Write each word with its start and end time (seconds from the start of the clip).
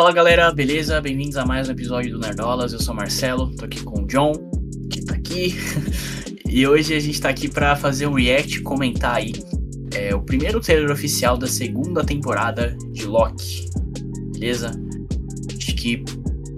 Fala 0.00 0.12
galera, 0.12 0.50
beleza? 0.50 0.98
Bem-vindos 0.98 1.36
a 1.36 1.44
mais 1.44 1.68
um 1.68 1.72
episódio 1.72 2.12
do 2.12 2.18
Nerdolas. 2.18 2.72
Eu 2.72 2.80
sou 2.80 2.94
o 2.94 2.96
Marcelo, 2.96 3.54
tô 3.54 3.66
aqui 3.66 3.82
com 3.82 4.00
o 4.00 4.06
John, 4.06 4.32
que 4.88 5.04
tá 5.04 5.12
aqui. 5.14 5.54
e 6.48 6.66
hoje 6.66 6.94
a 6.94 6.98
gente 6.98 7.20
tá 7.20 7.28
aqui 7.28 7.50
para 7.50 7.76
fazer 7.76 8.06
um 8.06 8.14
react, 8.14 8.62
comentar 8.62 9.16
aí 9.16 9.34
é, 9.94 10.14
o 10.14 10.22
primeiro 10.22 10.58
trailer 10.58 10.90
oficial 10.90 11.36
da 11.36 11.46
segunda 11.46 12.02
temporada 12.02 12.74
de 12.92 13.04
Loki. 13.04 13.68
Beleza? 14.32 14.70
Acho 15.54 15.74
que 15.76 16.02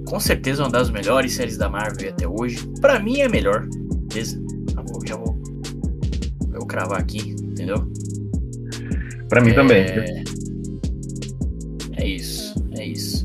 com 0.07 0.21
certeza 0.21 0.63
é 0.63 0.67
uma 0.67 0.71
das 0.71 0.89
melhores 0.89 1.33
séries 1.33 1.57
da 1.57 1.69
Marvel 1.69 2.11
até 2.11 2.29
hoje. 2.29 2.65
Para 2.81 3.01
mim 3.01 3.23
é 3.23 3.29
melhor, 3.29 3.67
beleza? 4.09 4.41
Já 4.73 4.83
vou, 4.83 5.05
já 5.05 5.17
vou, 5.17 5.43
eu 6.53 6.61
vou 6.61 6.67
cravar 6.69 7.01
aqui, 7.01 7.35
entendeu? 7.43 7.91
Para 9.29 9.41
mim 9.41 9.51
é... 9.51 9.55
também. 9.55 10.25
É 11.97 12.07
isso, 12.07 12.55
é 12.79 12.87
isso. 12.87 13.22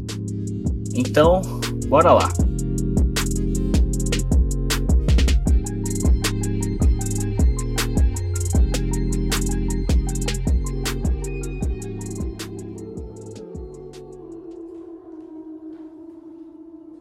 Então, 0.98 1.42
bora 1.88 2.12
lá. 2.14 2.28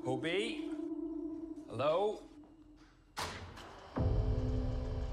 Hobie? 0.04 0.70
Hello? 1.70 2.20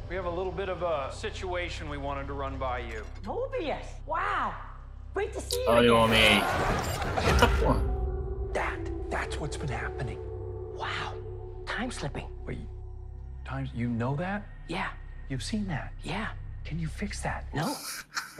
We 0.09 0.15
have 0.15 0.25
a 0.25 0.29
little 0.29 0.51
bit 0.51 0.69
of 0.69 0.83
a 0.83 1.11
situation 1.11 1.89
we 1.89 1.97
wanted 1.97 2.27
to 2.27 2.33
run 2.33 2.57
by 2.57 2.79
you. 2.79 3.03
Mobius! 3.23 3.85
Wow! 4.05 4.53
Great 5.13 5.33
to 5.33 5.41
see 5.41 5.61
you 5.61 5.69
Olha 5.69 5.93
o 5.93 6.03
again. 6.03 6.03
homem 6.03 6.23
aí. 6.23 7.27
Eita 7.27 7.47
porra. 7.59 8.02
That, 8.53 8.77
that's 9.09 9.39
what's 9.39 9.57
been 9.57 9.69
happening. 9.69 10.19
Wow! 10.75 11.13
Time 11.65 11.91
slipping. 11.91 12.27
Wait, 12.45 12.59
times, 13.45 13.69
you 13.73 13.87
know 13.89 14.15
that? 14.15 14.47
Yeah, 14.67 14.89
You've 15.29 15.43
seen 15.43 15.67
that? 15.67 15.93
yeah. 16.03 16.29
Can 16.65 16.79
you 16.79 16.87
fix 16.87 17.19
that? 17.21 17.45
No. 17.53 17.75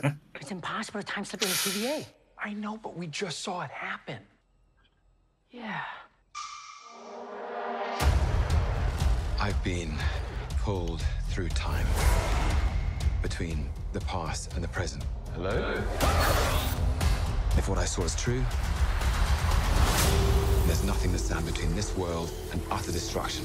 it's 0.40 0.50
impossible 0.50 1.00
to 1.00 1.06
time 1.06 1.24
slip 1.26 1.42
in 1.42 1.48
the 1.48 1.54
TVA. 1.54 2.06
I 2.42 2.54
know, 2.54 2.78
but 2.78 2.96
we 2.96 3.06
just 3.06 3.40
saw 3.40 3.60
it 3.62 3.70
happen. 3.70 4.18
Yeah. 5.50 5.80
I've 9.38 9.62
been 9.62 9.94
pulled 10.60 11.02
through 11.28 11.50
time 11.50 11.86
between 13.20 13.68
the 13.92 14.00
past 14.00 14.54
and 14.54 14.64
the 14.64 14.68
present. 14.68 15.04
Hello? 15.34 15.74
If 17.58 17.68
what 17.68 17.76
I 17.78 17.84
saw 17.84 18.02
is 18.02 18.14
true, 18.16 18.42
there's 20.66 20.84
nothing 20.84 21.12
to 21.12 21.18
stand 21.18 21.44
between 21.46 21.74
this 21.74 21.96
world 21.96 22.30
and 22.52 22.60
utter 22.70 22.92
destruction. 22.92 23.44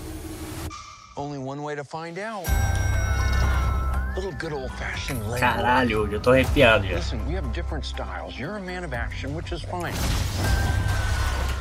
Only 1.17 1.37
one 1.37 1.63
way 1.63 1.75
to 1.75 1.83
find 1.83 2.17
out. 2.17 2.45
Little 4.15 4.31
good 4.33 4.53
old 4.53 4.71
fashioned 4.71 5.21
label. 5.27 5.39
Caralho, 5.39 6.11
eu 6.11 6.19
tô 6.19 6.31
arrepiado 6.31 6.85
já. 6.87 6.95
Listen, 6.95 7.25
we 7.27 7.33
have 7.33 7.51
different 7.53 7.85
styles. 7.85 8.37
You're 8.37 8.57
a 8.57 8.61
man 8.61 8.83
of 8.83 8.93
action, 8.93 9.35
which 9.35 9.51
is 9.51 9.61
fine. 9.61 9.93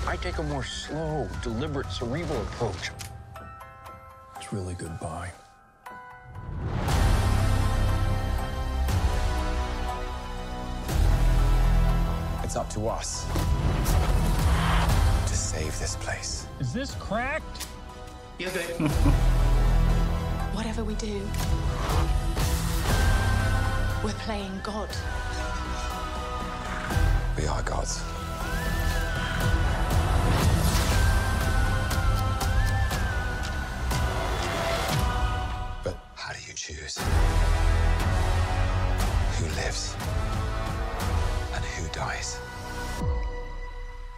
I 0.07 0.17
take 0.17 0.39
a 0.39 0.43
more 0.43 0.65
slow, 0.65 1.29
deliberate, 1.43 1.91
cerebral 1.91 2.41
approach. 2.43 2.91
It's 4.37 4.53
really 4.53 4.75
goodbye. 4.75 5.31
It's 12.43 12.57
up 12.57 12.71
to 12.71 12.89
us 12.89 13.27
to 13.27 14.58
save 15.59 15.79
this 15.81 15.97
place. 15.97 16.47
Is 16.61 16.73
this 16.73 16.95
cracked? 16.95 17.65
Whatever 20.55 20.85
we 20.85 20.95
do, 20.95 21.21
we're 24.05 24.21
playing 24.21 24.61
God. 24.63 24.89
We 27.37 27.47
are 27.47 27.63
gods. 27.63 28.01
But 35.83 35.97
how 36.15 36.33
do 36.33 36.39
you 36.47 36.55
choose? 36.55 36.99
Who 39.39 39.47
lives 39.57 39.97
and 41.55 41.65
who 41.65 41.89
dies? 41.93 42.39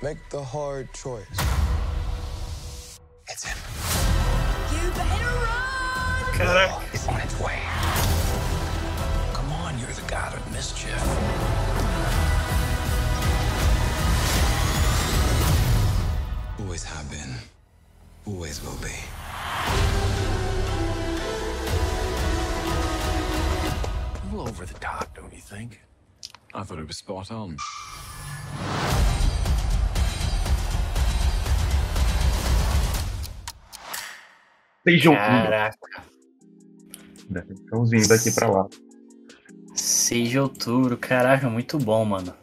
Make 0.02 0.16
the 0.30 0.42
hard 0.42 0.90
choice. 0.94 1.26
It's 3.28 3.44
him. 3.44 3.58
You 4.72 4.90
better 4.92 5.24
run! 5.26 6.24
Caraca. 6.32 6.94
It's 6.94 7.06
on 7.06 7.20
its 7.20 7.38
way. 7.38 7.58
Come 9.34 9.52
on, 9.52 9.78
you're 9.78 9.88
the 9.88 10.08
god 10.08 10.32
of 10.32 10.52
mischief. 10.52 10.96
Always 16.60 16.82
have 16.84 17.10
been. 17.10 17.34
Always 18.24 18.62
will 18.64 18.78
be. 18.80 18.96
A 24.16 24.34
little 24.34 24.48
over 24.48 24.64
the 24.64 24.78
top, 24.80 25.14
don't 25.14 25.34
you 25.34 25.42
think? 25.42 25.82
I 26.54 26.62
thought 26.62 26.78
it 26.78 26.86
was 26.86 26.96
spot 26.96 27.30
on. 27.30 27.58
Sejam 34.84 35.14
Caraca. 35.14 36.02
Estão 37.50 37.84
vindo 37.84 38.08
daqui 38.08 38.32
pra 38.32 38.50
lá. 38.50 38.68
Seja 39.74 40.42
outubro, 40.42 40.96
caraca, 40.96 41.48
muito 41.48 41.78
bom, 41.78 42.04
mano. 42.04 42.34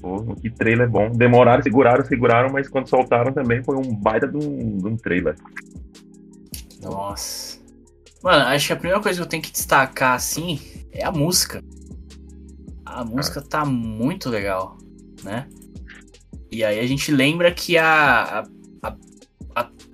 Pô, 0.00 0.34
que 0.36 0.50
trailer 0.50 0.88
bom. 0.88 1.10
Demoraram, 1.10 1.62
seguraram, 1.62 2.04
seguraram, 2.04 2.50
mas 2.50 2.68
quando 2.68 2.88
soltaram 2.88 3.32
também 3.32 3.62
foi 3.62 3.76
um 3.76 3.94
baita 3.94 4.26
de 4.26 4.36
um, 4.36 4.78
de 4.78 4.86
um 4.86 4.96
trailer. 4.96 5.36
Nossa. 6.80 7.58
Mano, 8.22 8.44
acho 8.46 8.68
que 8.68 8.72
a 8.72 8.76
primeira 8.76 9.02
coisa 9.02 9.18
que 9.18 9.22
eu 9.22 9.28
tenho 9.28 9.42
que 9.42 9.52
destacar, 9.52 10.14
assim, 10.14 10.60
é 10.92 11.04
a 11.04 11.12
música. 11.12 11.62
A 12.84 13.04
música 13.04 13.42
tá 13.42 13.64
muito 13.64 14.30
legal, 14.30 14.78
né? 15.22 15.48
E 16.50 16.64
aí 16.64 16.78
a 16.78 16.86
gente 16.86 17.10
lembra 17.10 17.52
que 17.52 17.76
a, 17.76 18.40
a, 18.40 18.88
a, 18.88 18.96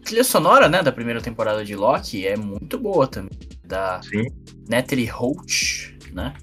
a 0.02 0.04
trilha 0.04 0.24
sonora, 0.24 0.68
né, 0.68 0.82
da 0.82 0.90
primeira 0.90 1.20
temporada 1.20 1.64
de 1.64 1.76
Loki 1.76 2.26
é 2.26 2.36
muito 2.36 2.76
boa 2.78 3.06
também. 3.06 3.30
Da 3.64 4.00
Sim. 4.02 4.24
Natalie 4.68 5.06
Holt, 5.06 5.94
né? 6.12 6.34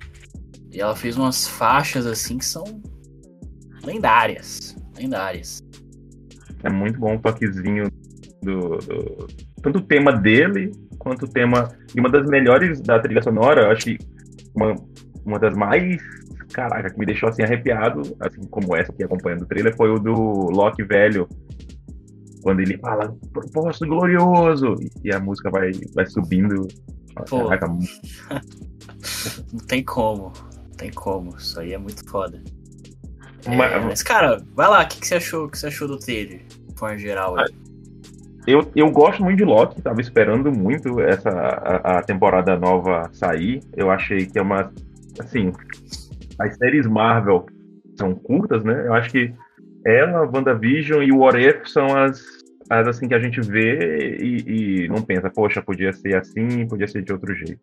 E 0.71 0.79
ela 0.79 0.95
fez 0.95 1.17
umas 1.17 1.45
faixas, 1.47 2.05
assim, 2.05 2.37
que 2.37 2.45
são 2.45 2.63
lendárias. 3.83 4.75
Lendárias. 4.97 5.61
É 6.63 6.69
muito 6.69 6.99
bom 6.99 7.15
o 7.15 7.19
toquezinho 7.19 7.91
do, 8.41 8.77
do- 8.77 9.27
Tanto 9.61 9.79
o 9.79 9.81
tema 9.81 10.13
dele, 10.13 10.71
quanto 10.97 11.25
o 11.25 11.27
tema. 11.27 11.75
E 11.93 11.99
uma 11.99 12.09
das 12.09 12.25
melhores 12.29 12.79
da 12.79 12.97
trilha 12.97 13.21
sonora, 13.21 13.63
eu 13.63 13.71
acho 13.71 13.83
que 13.85 13.97
uma, 14.55 14.73
uma 15.25 15.37
das 15.37 15.53
mais. 15.55 16.01
Caraca, 16.53 16.89
que 16.89 16.97
me 16.97 17.05
deixou 17.05 17.29
assim 17.29 17.43
arrepiado, 17.43 18.01
assim 18.19 18.41
como 18.49 18.75
essa 18.75 18.91
aqui 18.91 19.03
acompanhando 19.03 19.43
o 19.43 19.45
trailer, 19.45 19.75
foi 19.75 19.89
o 19.91 19.99
do 19.99 20.13
Loki 20.13 20.81
velho. 20.83 21.27
Quando 22.49 22.61
ele 22.61 22.77
fala, 22.79 23.15
propósito 23.31 23.85
glorioso! 23.85 24.73
E 25.03 25.13
a 25.13 25.19
música 25.19 25.51
vai, 25.51 25.69
vai 25.93 26.05
subindo. 26.07 26.67
Pô. 27.29 27.45
Caraca, 27.47 27.67
Não 29.53 29.59
tem 29.67 29.83
como. 29.83 30.33
Não 30.55 30.77
tem 30.77 30.91
como. 30.91 31.35
Isso 31.37 31.59
aí 31.59 31.73
é 31.73 31.77
muito 31.77 32.03
foda. 32.09 32.41
uma- 33.45 33.65
É, 33.65 33.79
mas, 33.79 34.01
cara, 34.01 34.41
vai 34.55 34.67
lá, 34.67 34.83
o 34.83 34.87
que, 34.87 34.99
que 34.99 35.07
você 35.07 35.15
achou? 35.15 35.45
O 35.45 35.49
que 35.49 35.59
você 35.59 35.67
achou 35.67 35.87
do 35.87 35.99
trailer? 35.99 36.41
De 36.67 36.75
forma 36.75 36.97
geral 36.97 37.37
aí. 37.37 37.45
Eu, 38.47 38.67
eu 38.75 38.89
gosto 38.89 39.23
muito 39.23 39.37
de 39.37 39.45
Loki, 39.45 39.79
tava 39.81 40.01
esperando 40.01 40.51
muito 40.51 40.99
essa 41.01 41.29
a, 41.29 41.99
a 41.99 42.01
temporada 42.01 42.57
nova 42.57 43.07
sair. 43.13 43.61
Eu 43.75 43.91
achei 43.91 44.25
que 44.25 44.39
é 44.39 44.41
uma 44.41 44.71
assim, 45.19 45.51
as 46.39 46.55
séries 46.57 46.87
Marvel 46.87 47.45
são 47.99 48.15
curtas, 48.15 48.63
né? 48.63 48.87
Eu 48.87 48.93
acho 48.95 49.11
que 49.11 49.31
ela, 49.85 50.23
WandaVision 50.25 51.03
e 51.03 51.11
o 51.11 51.17
What 51.19 51.37
If 51.39 51.67
são 51.67 51.95
as, 51.95 52.19
as 52.69 52.87
assim 52.87 53.07
que 53.07 53.15
a 53.15 53.19
gente 53.19 53.41
vê 53.41 54.15
e, 54.21 54.83
e 54.83 54.87
não 54.87 55.01
pensa, 55.01 55.29
poxa, 55.29 55.61
podia 55.61 55.91
ser 55.91 56.15
assim, 56.15 56.67
podia 56.67 56.87
ser 56.87 57.01
de 57.01 57.11
outro 57.11 57.33
jeito. 57.33 57.59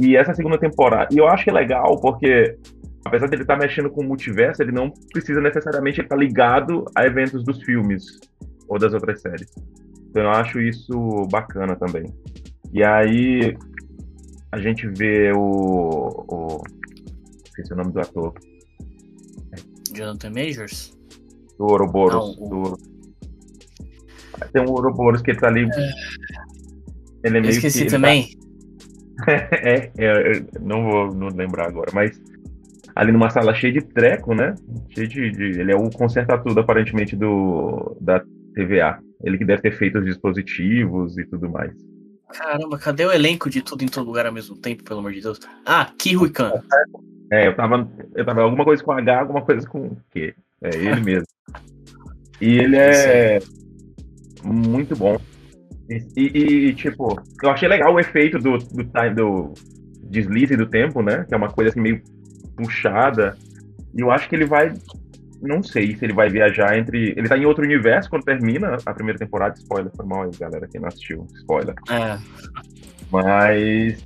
E 0.00 0.16
essa 0.16 0.34
segunda 0.34 0.58
temporada, 0.58 1.08
e 1.12 1.18
eu 1.18 1.26
acho 1.28 1.44
que 1.44 1.50
é 1.50 1.52
legal 1.52 2.00
porque 2.00 2.56
apesar 3.04 3.28
dele 3.28 3.42
estar 3.42 3.56
mexendo 3.58 3.90
com 3.90 4.02
o 4.02 4.06
multiverso, 4.06 4.62
ele 4.62 4.72
não 4.72 4.90
precisa 5.12 5.40
necessariamente 5.40 6.00
estar 6.00 6.16
ligado 6.16 6.84
a 6.94 7.04
eventos 7.04 7.44
dos 7.44 7.62
filmes 7.62 8.04
ou 8.68 8.78
das 8.78 8.94
outras 8.94 9.20
séries. 9.20 9.50
Então 10.08 10.22
eu 10.22 10.30
acho 10.30 10.60
isso 10.60 11.26
bacana 11.30 11.74
também. 11.76 12.04
E 12.72 12.82
aí 12.84 13.56
a 14.52 14.58
gente 14.58 14.86
vê 14.86 15.32
o. 15.32 16.24
o 16.28 16.62
esqueci 17.44 17.72
o 17.72 17.76
nome 17.76 17.92
do 17.92 18.00
ator. 18.00 18.32
Jonathan 19.94 20.30
Majors? 20.30 20.92
Do 21.58 21.64
Ouroboros. 21.64 22.38
Não, 22.38 22.46
o- 22.46 22.48
do 22.76 22.91
Tem 24.52 24.62
um 24.62 24.70
Ouroboros 24.70 25.22
que 25.22 25.30
ele 25.30 25.40
tá 25.40 25.48
ali. 25.48 25.68
Ele 27.24 27.38
é 27.38 27.40
meio 27.40 27.50
esqueci 27.50 27.78
que, 27.78 27.84
ele 27.84 27.90
também. 27.90 28.28
tá- 28.28 28.42
é, 29.52 29.90
é, 29.98 30.44
não 30.60 30.82
vou 30.84 31.14
não 31.14 31.28
lembrar 31.28 31.68
agora, 31.68 31.90
mas 31.92 32.20
ali 32.94 33.12
numa 33.12 33.30
sala 33.30 33.54
cheia 33.54 33.72
de 33.72 33.80
treco, 33.82 34.34
né? 34.34 34.54
Cheio 34.90 35.08
de, 35.08 35.30
de- 35.30 35.60
Ele 35.60 35.72
é 35.72 35.76
o 35.76 35.88
conserta 35.90 36.38
tudo, 36.38 36.60
aparentemente, 36.60 37.14
do 37.14 37.96
da 38.00 38.20
TVA. 38.54 38.98
Ele 39.22 39.38
que 39.38 39.44
deve 39.44 39.62
ter 39.62 39.72
feito 39.72 39.98
os 39.98 40.04
dispositivos 40.04 41.16
e 41.18 41.24
tudo 41.24 41.48
mais. 41.48 41.72
Caramba, 42.32 42.78
cadê 42.78 43.04
o 43.04 43.12
elenco 43.12 43.48
de 43.50 43.62
tudo 43.62 43.84
em 43.84 43.88
todo 43.88 44.06
lugar 44.06 44.26
ao 44.26 44.32
mesmo 44.32 44.56
tempo, 44.56 44.82
pelo 44.82 45.00
amor 45.00 45.12
de 45.12 45.20
Deus? 45.20 45.38
Ah, 45.66 45.90
Kihui 45.98 46.30
Khan. 46.30 46.52
É, 47.30 47.46
eu 47.46 47.54
tava. 47.54 47.88
Eu 48.14 48.24
tava 48.24 48.42
alguma 48.42 48.64
coisa 48.64 48.82
com 48.82 48.92
H, 48.92 49.20
alguma 49.20 49.42
coisa 49.42 49.66
com 49.68 49.96
Q. 50.10 50.34
É 50.62 50.68
ele 50.76 51.00
mesmo. 51.00 51.26
E 52.40 52.58
ele 52.58 52.76
é 52.76 53.38
muito 54.44 54.96
bom. 54.96 55.16
E, 55.90 56.06
e- 56.16 56.66
e, 56.68 56.74
tipo, 56.74 57.20
eu 57.42 57.50
achei 57.50 57.68
legal 57.68 57.92
o 57.94 58.00
efeito 58.00 58.38
do, 58.38 58.56
do, 58.58 58.84
time- 58.84 59.14
do 59.14 59.52
deslize 60.04 60.56
do 60.56 60.66
tempo, 60.66 61.02
né? 61.02 61.24
Que 61.28 61.34
é 61.34 61.36
uma 61.36 61.48
coisa 61.50 61.70
assim 61.70 61.80
meio 61.80 62.00
puxada. 62.56 63.36
E 63.94 64.00
eu 64.00 64.10
acho 64.10 64.28
que 64.28 64.36
ele 64.36 64.46
vai. 64.46 64.72
Não 65.42 65.60
sei 65.62 65.96
se 65.96 66.04
ele 66.04 66.12
vai 66.12 66.28
viajar 66.28 66.78
entre. 66.78 67.14
Ele 67.16 67.28
tá 67.28 67.36
em 67.36 67.44
outro 67.44 67.64
universo 67.64 68.08
quando 68.08 68.22
termina 68.24 68.76
a 68.86 68.94
primeira 68.94 69.18
temporada. 69.18 69.54
Spoiler, 69.58 69.90
foi 69.96 70.06
mal 70.06 70.22
aí, 70.22 70.30
galera, 70.38 70.68
quem 70.70 70.80
não 70.80 70.88
assistiu. 70.88 71.26
Spoiler. 71.40 71.74
É, 71.90 72.16
Mas 73.10 74.02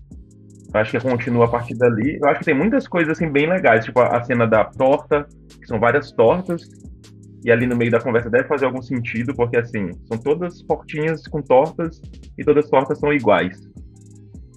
eu 0.74 0.80
acho 0.80 0.90
que 0.98 1.00
continua 1.08 1.44
a 1.44 1.48
partir 1.48 1.74
dali. 1.76 2.18
Eu 2.20 2.28
acho 2.28 2.40
que 2.40 2.46
tem 2.46 2.54
muitas 2.54 2.88
coisas 2.88 3.16
assim 3.16 3.30
bem 3.30 3.48
legais, 3.48 3.84
tipo 3.84 4.00
a 4.00 4.16
a 4.16 4.24
cena 4.24 4.46
da 4.46 4.64
torta, 4.64 5.26
que 5.60 5.66
são 5.66 5.78
várias 5.78 6.10
tortas, 6.12 6.62
e 7.46 7.52
ali 7.52 7.64
no 7.64 7.76
meio 7.76 7.92
da 7.92 8.00
conversa 8.00 8.28
deve 8.28 8.48
fazer 8.48 8.64
algum 8.64 8.82
sentido, 8.82 9.32
porque 9.32 9.56
assim, 9.56 9.92
são 10.06 10.18
todas 10.18 10.60
portinhas 10.64 11.28
com 11.28 11.40
tortas 11.40 12.02
e 12.36 12.44
todas 12.44 12.64
as 12.64 12.70
tortas 12.70 12.98
são 12.98 13.12
iguais. 13.12 13.56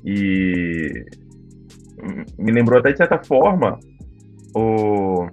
E 0.04 1.06
me 2.40 2.52
lembrou 2.52 2.80
até 2.80 2.92
de 2.92 2.98
certa 2.98 3.24
forma 3.24 3.78
o, 4.56 5.28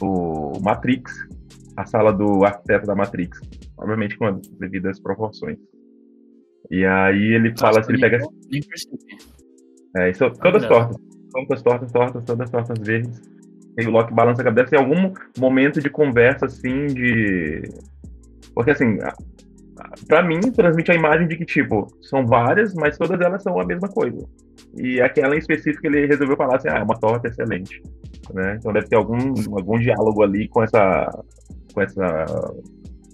o 0.00 0.60
Matrix, 0.62 1.12
a 1.76 1.84
sala 1.86 2.12
do 2.12 2.44
arquiteto 2.44 2.86
da 2.86 2.94
Matrix, 2.94 3.40
obviamente 3.76 4.16
com 4.16 4.26
as 4.26 4.40
devidas 4.60 5.00
proporções. 5.00 5.58
E 6.70 6.84
aí 6.84 7.34
ele 7.34 7.52
fala, 7.58 7.82
se 7.82 7.90
ele 7.90 8.00
pega 8.00 8.18
nem, 8.48 8.62
percebi. 8.62 8.96
é, 9.96 10.10
isso, 10.10 10.30
todas 10.40 10.64
tortas. 10.68 10.96
Todas 11.32 11.62
tortas, 11.62 11.90
tortas, 11.90 12.24
todas 12.24 12.50
tortas 12.50 12.78
verdes. 12.78 13.33
E 13.78 13.86
o 13.86 13.90
Loki 13.90 14.12
balança 14.14 14.40
a 14.42 14.44
cabeça. 14.44 14.70
Deve 14.70 14.70
ter 14.70 14.78
algum 14.78 15.12
momento 15.38 15.80
de 15.80 15.90
conversa, 15.90 16.46
assim, 16.46 16.86
de. 16.86 17.62
Porque, 18.54 18.70
assim, 18.70 18.98
a- 19.02 19.08
a- 19.80 19.90
pra 20.06 20.22
mim, 20.22 20.40
transmite 20.40 20.92
a 20.92 20.94
imagem 20.94 21.26
de 21.26 21.36
que, 21.36 21.44
tipo, 21.44 21.86
são 22.02 22.24
várias, 22.26 22.72
mas 22.74 22.96
todas 22.96 23.20
elas 23.20 23.42
são 23.42 23.58
a 23.60 23.66
mesma 23.66 23.88
coisa. 23.88 24.24
E 24.76 25.00
aquela 25.00 25.34
em 25.34 25.38
específico 25.38 25.86
ele 25.86 26.06
resolveu 26.06 26.36
falar 26.36 26.56
assim: 26.56 26.68
ah, 26.68 26.78
é 26.78 26.82
uma 26.82 26.98
torta 26.98 27.28
excelente. 27.28 27.82
Né? 28.32 28.56
Então 28.58 28.72
deve 28.72 28.86
ter 28.88 28.96
algum, 28.96 29.18
algum 29.52 29.78
diálogo 29.78 30.22
ali 30.22 30.48
com 30.48 30.62
essa. 30.62 31.10
com 31.72 31.80
essa. 31.82 32.24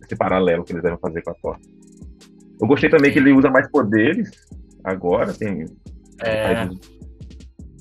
esse 0.05 0.17
paralelo 0.17 0.65
que 0.65 0.73
eles 0.73 0.83
devem 0.83 0.99
fazer 0.99 1.23
com 1.23 1.31
a 1.31 1.35
torta. 1.35 1.69
Eu 2.61 2.67
gostei 2.67 2.91
também 2.91 3.11
que 3.11 3.19
ele 3.19 3.33
usa 3.33 3.49
mais 3.51 3.67
poderes 3.71 4.31
agora, 4.85 5.33
tem 5.33 5.65
É, 6.23 6.67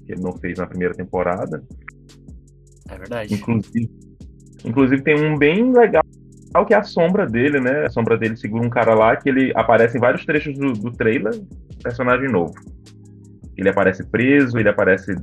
que 0.06 0.14
ele 0.14 0.22
não 0.22 0.32
fez 0.38 0.58
na 0.58 0.66
primeira 0.66 0.94
temporada. 0.94 1.62
É 2.90 2.98
verdade. 2.98 3.34
Inclusive, 3.34 3.90
inclusive 4.66 5.02
tem 5.04 5.16
um 5.16 5.38
bem 5.38 5.72
legal 5.74 6.04
que 6.68 6.74
é 6.74 6.78
a 6.78 6.84
sombra 6.84 7.26
dele, 7.28 7.60
né? 7.60 7.86
A 7.86 7.90
sombra 7.90 8.18
dele 8.18 8.36
segura 8.36 8.66
um 8.66 8.70
cara 8.70 8.94
lá 8.96 9.16
que 9.16 9.30
ele 9.30 9.52
aparece 9.56 9.98
em 9.98 10.02
vários 10.02 10.26
trechos 10.26 10.58
do, 10.58 10.74
do 10.74 10.92
trailer, 10.92 11.32
personagem 11.84 12.28
novo. 12.30 12.54
Ele 13.56 13.70
aparece 13.70 14.04
preso, 14.10 14.58
ele 14.58 14.70
aparece 14.70 15.16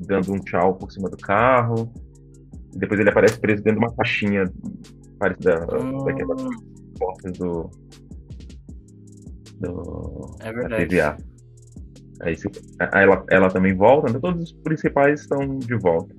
dando 0.00 0.32
um 0.32 0.38
tchau 0.38 0.74
por 0.76 0.90
cima 0.92 1.10
do 1.10 1.16
carro. 1.16 1.92
E 2.74 2.78
depois 2.78 3.00
ele 3.00 3.10
aparece 3.10 3.40
preso 3.40 3.62
dentro 3.62 3.80
de 3.80 3.86
uma 3.86 3.94
caixinha 3.96 4.44
parecida 5.18 5.66
Hum. 5.76 6.04
daquelas 6.04 6.42
portas 6.98 7.32
do. 7.38 7.70
do 9.60 10.36
É 10.40 10.52
da 10.52 10.52
verdade. 10.52 10.86
TVA. 10.86 11.16
Aí 12.20 12.36
se- 12.36 12.50
aí 12.92 13.04
ela, 13.04 13.24
ela 13.30 13.48
também 13.50 13.74
volta, 13.74 14.12
né? 14.12 14.18
todos 14.20 14.42
os 14.44 14.52
principais 14.52 15.20
estão 15.22 15.58
de 15.58 15.74
volta. 15.76 16.14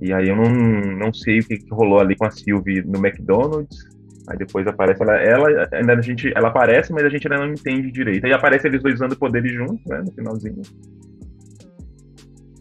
E 0.00 0.12
aí 0.12 0.28
eu 0.28 0.36
não, 0.36 0.50
não 0.96 1.12
sei 1.12 1.40
o 1.40 1.44
que, 1.46 1.58
que 1.58 1.70
rolou 1.70 2.00
ali 2.00 2.16
com 2.16 2.24
a 2.24 2.30
Sylvie 2.30 2.82
no 2.82 3.04
McDonald's. 3.04 3.78
Aí 4.28 4.38
depois 4.38 4.66
aparece 4.66 5.02
ela, 5.02 5.16
ela 5.16 5.68
ainda 5.72 5.94
a 5.94 6.00
gente, 6.00 6.32
ela 6.34 6.48
aparece, 6.48 6.92
mas 6.92 7.04
a 7.04 7.08
gente 7.08 7.26
ainda 7.26 7.44
não 7.44 7.52
entende 7.52 7.90
direito. 7.90 8.24
Aí 8.24 8.32
aparece 8.32 8.66
eles 8.66 8.82
dois 8.82 8.94
usando 8.94 9.16
poderes 9.16 9.52
juntos, 9.52 9.84
né, 9.86 10.02
no 10.04 10.12
finalzinho. 10.12 10.62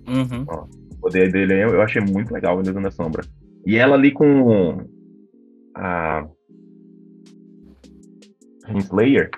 Uhum. 0.07 0.45
O 0.91 0.95
poder 1.01 1.31
dele 1.31 1.53
eu, 1.53 1.69
eu 1.69 1.81
achei 1.81 2.01
muito 2.01 2.33
legal, 2.33 2.59
ele 2.59 2.71
usando 2.71 2.88
a 2.88 2.91
sombra. 2.91 3.24
E 3.65 3.77
ela 3.77 3.95
ali 3.95 4.12
com 4.12 4.77
a 5.75 6.25
Slayer, 8.77 9.30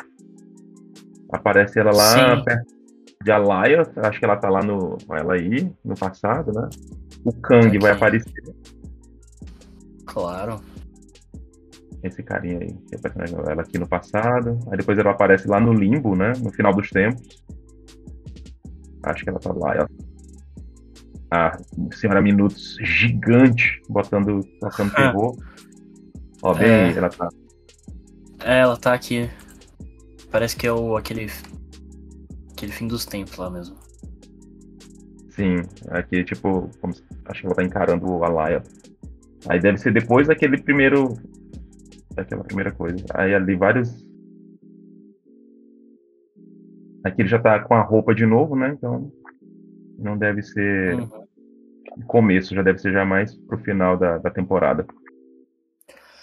aparece 1.31 1.79
ela 1.79 1.91
lá 1.91 2.37
Sim. 2.37 2.43
perto 2.43 2.81
de 3.23 3.31
Alaya, 3.31 3.83
acho 3.97 4.19
que 4.19 4.25
ela 4.25 4.35
tá 4.35 4.49
lá 4.49 4.61
no 4.63 4.97
ela 5.11 5.35
aí, 5.35 5.71
no 5.85 5.95
passado, 5.95 6.51
né? 6.53 6.69
O 7.23 7.33
Kang 7.33 7.77
vai 7.79 7.91
aparecer, 7.91 8.31
Claro. 10.05 10.59
esse 12.03 12.23
carinha 12.23 12.59
aí, 12.59 12.73
que 12.73 12.95
ela 12.95 13.61
aqui 13.61 13.77
no 13.77 13.87
passado. 13.87 14.57
Aí 14.71 14.77
depois 14.77 14.97
ela 14.97 15.11
aparece 15.11 15.47
lá 15.47 15.59
no 15.59 15.71
limbo, 15.73 16.15
né? 16.15 16.33
No 16.41 16.51
final 16.51 16.73
dos 16.73 16.89
tempos. 16.89 17.43
Acho 19.03 19.23
que 19.23 19.29
ela 19.29 19.39
tá 19.39 19.53
lá. 19.53 19.75
Ela... 19.75 19.89
A 21.33 21.57
senhora 21.93 22.21
Minutos 22.21 22.75
gigante, 22.81 23.81
botando, 23.87 24.41
tocando 24.59 24.91
terror. 24.95 25.37
Ó, 26.41 26.53
bem 26.53 26.67
É. 26.69 26.83
aí, 26.85 26.97
ela 26.97 27.09
tá. 27.09 27.29
É, 28.43 28.59
ela 28.59 28.75
tá 28.77 28.93
aqui. 28.93 29.29
Parece 30.31 30.55
que 30.55 30.65
é 30.67 30.73
o 30.73 30.97
aquele. 30.97 31.27
Aquele 32.51 32.71
fim 32.71 32.87
dos 32.87 33.05
tempos 33.05 33.37
lá 33.37 33.49
mesmo. 33.49 33.77
Sim, 35.41 35.55
aqui, 35.89 36.23
tipo, 36.23 36.69
se- 36.93 37.03
acho 37.25 37.41
que 37.41 37.47
ela 37.47 37.55
tá 37.55 37.63
encarando 37.63 38.07
o 38.07 38.23
Alaya. 38.23 38.61
Aí 39.49 39.59
deve 39.59 39.79
ser 39.79 39.91
depois 39.91 40.27
daquele 40.27 40.61
primeiro. 40.61 41.15
Daquela 42.13 42.43
primeira 42.43 42.71
coisa. 42.71 43.03
Aí 43.15 43.33
ali 43.33 43.55
vários. 43.55 44.05
Aqui 47.03 47.23
ele 47.23 47.29
já 47.29 47.39
tá 47.39 47.59
com 47.59 47.73
a 47.73 47.81
roupa 47.81 48.13
de 48.13 48.25
novo, 48.25 48.55
né? 48.55 48.69
Então. 48.77 49.11
Não 49.97 50.15
deve 50.17 50.41
ser 50.43 50.95
Uhum. 50.95 51.09
começo, 52.07 52.53
já 52.55 52.61
deve 52.61 52.77
ser 52.79 52.91
já 52.91 53.03
mais 53.05 53.35
pro 53.35 53.57
final 53.59 53.97
da, 53.97 54.17
da 54.19 54.29
temporada. 54.31 54.85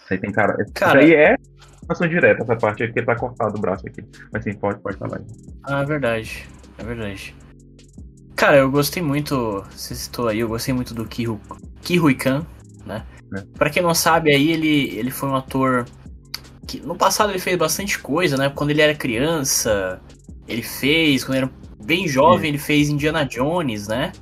Isso 0.04 0.12
aí 0.14 0.18
tem 0.18 0.30
cara. 0.32 0.56
Cara- 0.74 1.00
aí 1.00 1.12
é 1.14 1.36
ação 1.88 2.08
direta, 2.08 2.42
essa 2.42 2.56
parte 2.56 2.82
aí, 2.82 2.88
porque 2.88 3.02
tá 3.04 3.16
cortado 3.16 3.56
o 3.56 3.60
braço 3.60 3.86
aqui. 3.86 4.02
Mas 4.32 4.44
sim, 4.44 4.52
pode, 4.54 4.80
pode 4.80 4.96
falar. 4.96 5.20
Ah, 5.64 5.82
é 5.82 5.84
verdade. 5.84 6.46
É 6.78 6.84
verdade. 6.84 7.34
Cara, 8.38 8.58
eu 8.58 8.70
gostei 8.70 9.02
muito. 9.02 9.64
Você 9.72 9.96
citou 9.96 10.28
aí, 10.28 10.38
eu 10.38 10.46
gostei 10.46 10.72
muito 10.72 10.94
do 10.94 11.04
Kihu, 11.04 11.40
Kihui 11.82 12.14
Khan, 12.14 12.46
né? 12.86 13.04
É. 13.34 13.40
Pra 13.58 13.68
quem 13.68 13.82
não 13.82 13.92
sabe, 13.92 14.32
aí 14.32 14.52
ele, 14.52 14.96
ele 14.96 15.10
foi 15.10 15.28
um 15.28 15.34
ator 15.34 15.84
que 16.64 16.78
no 16.78 16.94
passado 16.94 17.32
ele 17.32 17.40
fez 17.40 17.58
bastante 17.58 17.98
coisa, 17.98 18.36
né? 18.36 18.48
Quando 18.48 18.70
ele 18.70 18.80
era 18.80 18.94
criança, 18.94 20.00
ele 20.46 20.62
fez, 20.62 21.24
quando 21.24 21.38
era 21.38 21.50
bem 21.84 22.06
jovem, 22.06 22.50
ele 22.50 22.58
fez 22.58 22.88
Indiana 22.88 23.24
Jones, 23.24 23.88
né? 23.88 24.12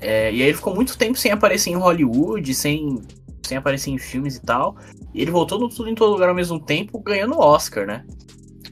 É, 0.00 0.32
e 0.32 0.42
aí 0.42 0.48
ele 0.48 0.54
ficou 0.54 0.74
muito 0.74 0.98
tempo 0.98 1.16
sem 1.16 1.30
aparecer 1.30 1.70
em 1.70 1.76
Hollywood, 1.76 2.52
sem, 2.52 3.00
sem 3.46 3.56
aparecer 3.56 3.90
em 3.90 3.98
filmes 3.98 4.38
e 4.38 4.42
tal. 4.42 4.76
E 5.14 5.22
ele 5.22 5.30
voltou 5.30 5.56
no 5.56 5.68
Tudo 5.68 5.88
em 5.88 5.94
Todo 5.94 6.14
Lugar 6.14 6.30
ao 6.30 6.34
mesmo 6.34 6.58
tempo, 6.58 6.98
ganhando 6.98 7.36
o 7.36 7.40
Oscar, 7.40 7.86
né? 7.86 8.04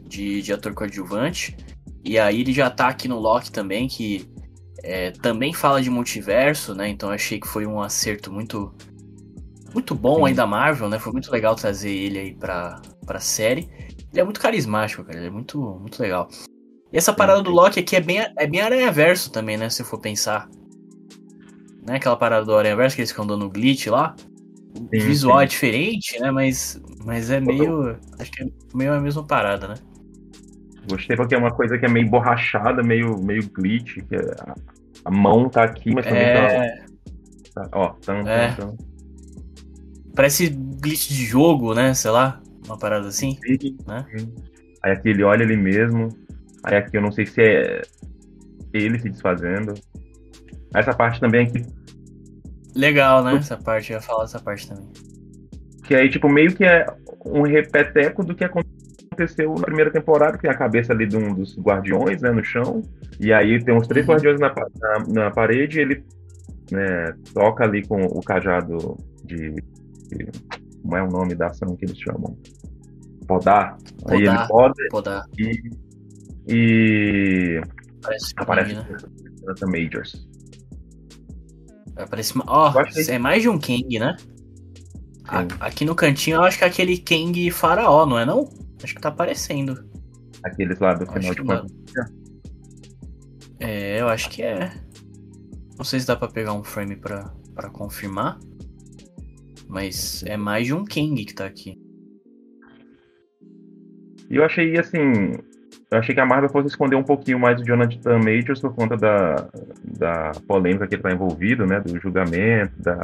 De, 0.05 0.43
de 0.43 0.53
ator 0.53 0.75
coadjuvante. 0.75 1.57
E 2.05 2.19
aí 2.19 2.41
ele 2.41 2.53
já 2.53 2.69
tá 2.69 2.89
aqui 2.89 3.07
no 3.07 3.21
Loki 3.21 3.53
também, 3.53 3.87
que 3.87 4.29
é, 4.83 5.11
também 5.11 5.53
fala 5.53 5.83
de 5.83 5.91
multiverso, 5.91 6.75
né? 6.75 6.89
Então 6.89 7.11
achei 7.11 7.41
que 7.41 7.49
foi 7.49 7.67
um 7.67 7.81
acerto 7.81 8.33
muito 8.33 8.73
muito 9.75 9.95
bom 9.95 10.17
Sim. 10.17 10.27
aí 10.27 10.35
da 10.35 10.47
Marvel, 10.47 10.89
né? 10.89 10.99
Foi 10.99 11.13
muito 11.13 11.31
legal 11.31 11.55
trazer 11.55 11.91
ele 11.91 12.19
aí 12.19 12.35
pra, 12.35 12.81
pra 13.07 13.21
série. 13.21 13.69
Ele 14.11 14.21
é 14.21 14.25
muito 14.25 14.41
carismático, 14.41 15.05
cara. 15.05 15.19
Ele 15.19 15.27
é 15.27 15.31
muito, 15.31 15.61
muito 15.81 16.01
legal. 16.01 16.29
E 16.91 16.97
essa 16.97 17.13
parada 17.13 17.43
do 17.43 17.51
Loki 17.51 17.81
aqui 17.81 17.95
é 17.95 18.01
bem, 18.01 18.19
é 18.19 18.47
bem 18.47 18.61
aranha-verso 18.61 19.31
também, 19.31 19.57
né? 19.57 19.69
Se 19.69 19.85
for 19.85 19.99
pensar. 19.99 20.49
Né? 21.87 21.97
Aquela 21.97 22.17
parada 22.17 22.47
do 22.47 22.57
aranha-verso 22.57 22.97
que 22.97 23.03
eles 23.03 23.11
ficam 23.11 23.27
dando 23.27 23.51
glitch 23.51 23.87
lá. 23.89 24.17
O 24.75 24.81
Sim, 24.81 25.07
visual 25.07 25.39
sim. 25.39 25.45
é 25.45 25.47
diferente, 25.47 26.19
né? 26.19 26.31
Mas, 26.31 26.81
mas 27.05 27.31
é 27.31 27.41
meio... 27.41 27.99
Acho 28.19 28.31
que 28.31 28.45
é 28.45 28.47
meio 28.75 28.95
a 28.95 29.01
mesma 29.01 29.27
parada, 29.27 29.69
né? 29.69 29.75
Gostei 30.89 31.17
porque 31.17 31.35
é 31.35 31.39
uma 31.39 31.51
coisa 31.51 31.77
que 31.79 31.85
é 31.85 31.89
meio 31.89 32.09
borrachada, 32.09 32.83
meio, 32.83 33.19
meio 33.23 33.49
glitch, 33.51 33.97
que 34.09 34.15
é- 34.17 34.35
a, 35.05 35.11
mão 35.11 35.49
tá 35.49 35.65
aqui, 35.65 35.93
mas 35.95 36.05
também 36.07 36.23
É... 36.23 36.77
tá, 37.55 37.63
tá- 37.63 37.69
Ó, 37.73 37.89
tam, 38.05 38.27
É. 38.27 38.53
tam. 38.55 38.77
Parece 40.15 40.49
glitch 40.49 41.09
de 41.09 41.25
jogo, 41.25 41.75
né? 41.75 41.95
Sei 41.95 42.11
lá. 42.11 42.41
Uma 42.67 42.79
parada 42.79 43.09
assim. 43.09 43.39
Né? 43.87 44.05
Aí 44.83 44.93
aqui 44.93 45.09
ele 45.11 45.23
olha 45.23 45.43
ele 45.43 45.57
mesmo. 45.57 46.09
Aí 46.65 46.77
aqui 46.77 46.97
eu 46.97 47.01
não 47.01 47.13
sei 47.13 47.25
se 47.27 47.41
é 47.41 47.83
ele 48.73 48.99
se 48.99 49.09
desfazendo. 49.09 49.75
Essa 50.75 50.93
parte 50.95 51.21
também 51.21 51.47
aqui. 51.47 51.65
Legal, 52.75 53.25
né? 53.25 53.37
Essa 53.37 53.57
parte, 53.57 53.93
eu 53.93 53.97
ia 53.97 54.03
falar 54.03 54.25
essa 54.25 54.39
parte 54.39 54.69
também. 54.69 54.89
Que 55.85 55.95
aí, 55.95 56.11
tipo, 56.11 56.29
meio 56.29 56.55
que 56.55 56.65
é 56.65 56.87
um 57.25 57.43
repeteco 57.43 58.23
do 58.25 58.35
que 58.35 58.45
aconteceu 58.45 58.78
na 59.25 59.63
primeira 59.65 59.91
temporada, 59.91 60.39
que 60.39 60.47
a 60.49 60.55
cabeça 60.55 60.93
ali 60.93 61.07
de 61.07 61.17
um 61.17 61.35
dos 61.35 61.59
guardiões, 61.59 62.21
né, 62.23 62.31
no 62.31 62.45
chão. 62.45 62.83
E 63.21 63.33
aí 63.33 63.63
tem 63.63 63.75
uns 63.75 63.87
três 63.87 64.07
Uhum. 64.07 64.13
guardiões 64.15 64.41
na, 64.41 64.55
na, 64.81 65.07
na 65.25 65.31
parede 65.31 65.81
ele 65.81 66.05
né, 66.71 67.13
toca 67.35 67.65
ali 67.65 67.87
com 67.87 68.03
o 68.05 68.21
cajado 68.23 68.97
de, 69.25 69.51
de- 70.11 70.31
Como 70.83 70.97
é 70.97 71.03
o 71.03 71.09
nome 71.11 71.35
da 71.35 71.47
ação 71.49 71.75
que 71.77 71.85
eles 71.85 71.99
chamam? 71.99 72.37
Podar. 73.27 73.77
Aí 74.09 74.19
ele 74.23 74.27
Podar. 74.31 74.49
poda 74.49 74.75
Pô, 74.91 75.01
dá. 75.03 75.25
e. 75.39 75.61
E. 76.51 77.61
Parece 78.03 78.33
Aparece 78.37 78.75
Kang, 78.75 78.89
né? 78.91 78.99
Majors. 79.67 80.29
Parece. 82.11 82.33
Ó, 82.47 82.69
achei- 82.79 83.15
é 83.15 83.19
mais 83.19 83.43
de 83.43 83.49
um 83.49 83.59
Kang, 83.59 83.99
né? 83.99 84.17
Aqui 85.61 85.85
no 85.85 85.95
cantinho 85.95 86.37
eu 86.37 86.43
acho 86.43 86.57
que 86.57 86.65
é 86.65 86.67
aquele 86.69 86.97
Kang 86.99 87.51
faraó, 87.51 88.07
não 88.07 88.19
é 88.19 88.25
não? 88.25 88.49
Acho 88.83 88.95
que 88.95 89.01
tá 89.01 89.09
aparecendo. 89.09 89.89
Aqueles 90.43 90.79
lá 90.79 90.95
do 90.95 91.07
final 91.07 91.35
de 91.35 91.43
não. 91.43 91.57
contas. 91.57 91.73
É, 93.61 94.01
eu 94.01 94.09
acho 94.09 94.31
que 94.31 94.43
é. 94.43 94.73
Não 95.77 95.85
sei 95.85 96.01
se 96.01 96.07
dá 96.07 96.17
pra 96.17 96.29
pegar 96.29 96.53
um 96.53 96.63
frame 96.63 96.97
pra, 96.97 97.33
pra 97.55 97.71
confirmar. 97.71 98.39
Mas 99.69 100.23
é 100.25 100.37
mais 100.37 100.67
de 100.67 100.75
um 100.75 100.85
Kang 100.85 101.25
que 101.25 101.35
tá 101.35 101.45
aqui. 101.45 101.79
E 104.31 104.37
eu 104.37 104.45
achei 104.45 104.79
assim. 104.79 105.35
Eu 105.91 105.99
achei 105.99 106.15
que 106.15 106.21
a 106.21 106.27
Marvel 106.27 106.51
fosse 106.51 106.69
esconder 106.69 106.97
um 106.97 107.03
pouquinho 107.03 107.39
mais 107.39 107.61
o 107.61 107.65
Jonathan 107.65 108.19
Majors 108.19 108.61
por 108.61 108.75
conta 108.75 108.97
da, 108.97 109.49
da 109.99 110.33
polêmica 110.47 110.87
que 110.87 110.95
ele 110.95 111.03
tá 111.03 111.11
envolvido, 111.11 111.67
né? 111.67 111.81
Do 111.81 111.99
julgamento, 111.99 112.75
da, 112.83 113.01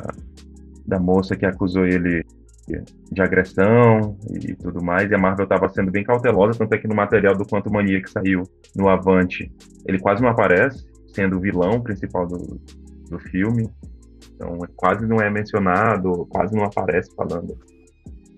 da 0.86 0.98
moça 0.98 1.34
que 1.34 1.46
acusou 1.46 1.86
ele 1.86 2.24
de 2.66 3.22
agressão 3.22 4.16
e 4.30 4.54
tudo 4.54 4.82
mais. 4.82 5.10
E 5.10 5.14
a 5.14 5.18
Marvel 5.18 5.46
tava 5.46 5.68
sendo 5.68 5.90
bem 5.90 6.04
cautelosa, 6.04 6.58
tanto 6.58 6.74
é 6.74 6.78
que 6.78 6.88
no 6.88 6.94
material 6.94 7.36
do 7.36 7.46
Quanto 7.46 7.72
Mania 7.72 8.02
que 8.02 8.10
saiu 8.10 8.42
no 8.74 8.88
Avante, 8.88 9.50
ele 9.86 9.98
quase 9.98 10.22
não 10.22 10.30
aparece, 10.30 10.84
sendo 11.14 11.36
o 11.36 11.40
vilão 11.40 11.80
principal 11.80 12.26
do, 12.26 12.60
do 13.08 13.18
filme. 13.18 13.68
Então 14.34 14.58
quase 14.76 15.06
não 15.06 15.18
é 15.18 15.30
mencionado, 15.30 16.26
quase 16.26 16.54
não 16.54 16.64
aparece 16.64 17.14
falando 17.14 17.56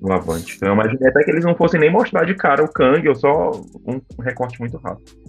no 0.00 0.12
Avante. 0.12 0.56
Então 0.56 0.68
eu 0.68 0.74
imaginei 0.74 1.08
até 1.08 1.24
que 1.24 1.30
eles 1.30 1.44
não 1.44 1.54
fossem 1.54 1.80
nem 1.80 1.90
mostrar 1.90 2.24
de 2.24 2.34
cara 2.34 2.64
o 2.64 2.72
Kang, 2.72 3.08
ou 3.08 3.14
só 3.14 3.50
um 3.86 4.00
recorte 4.22 4.58
muito 4.60 4.76
rápido. 4.78 5.26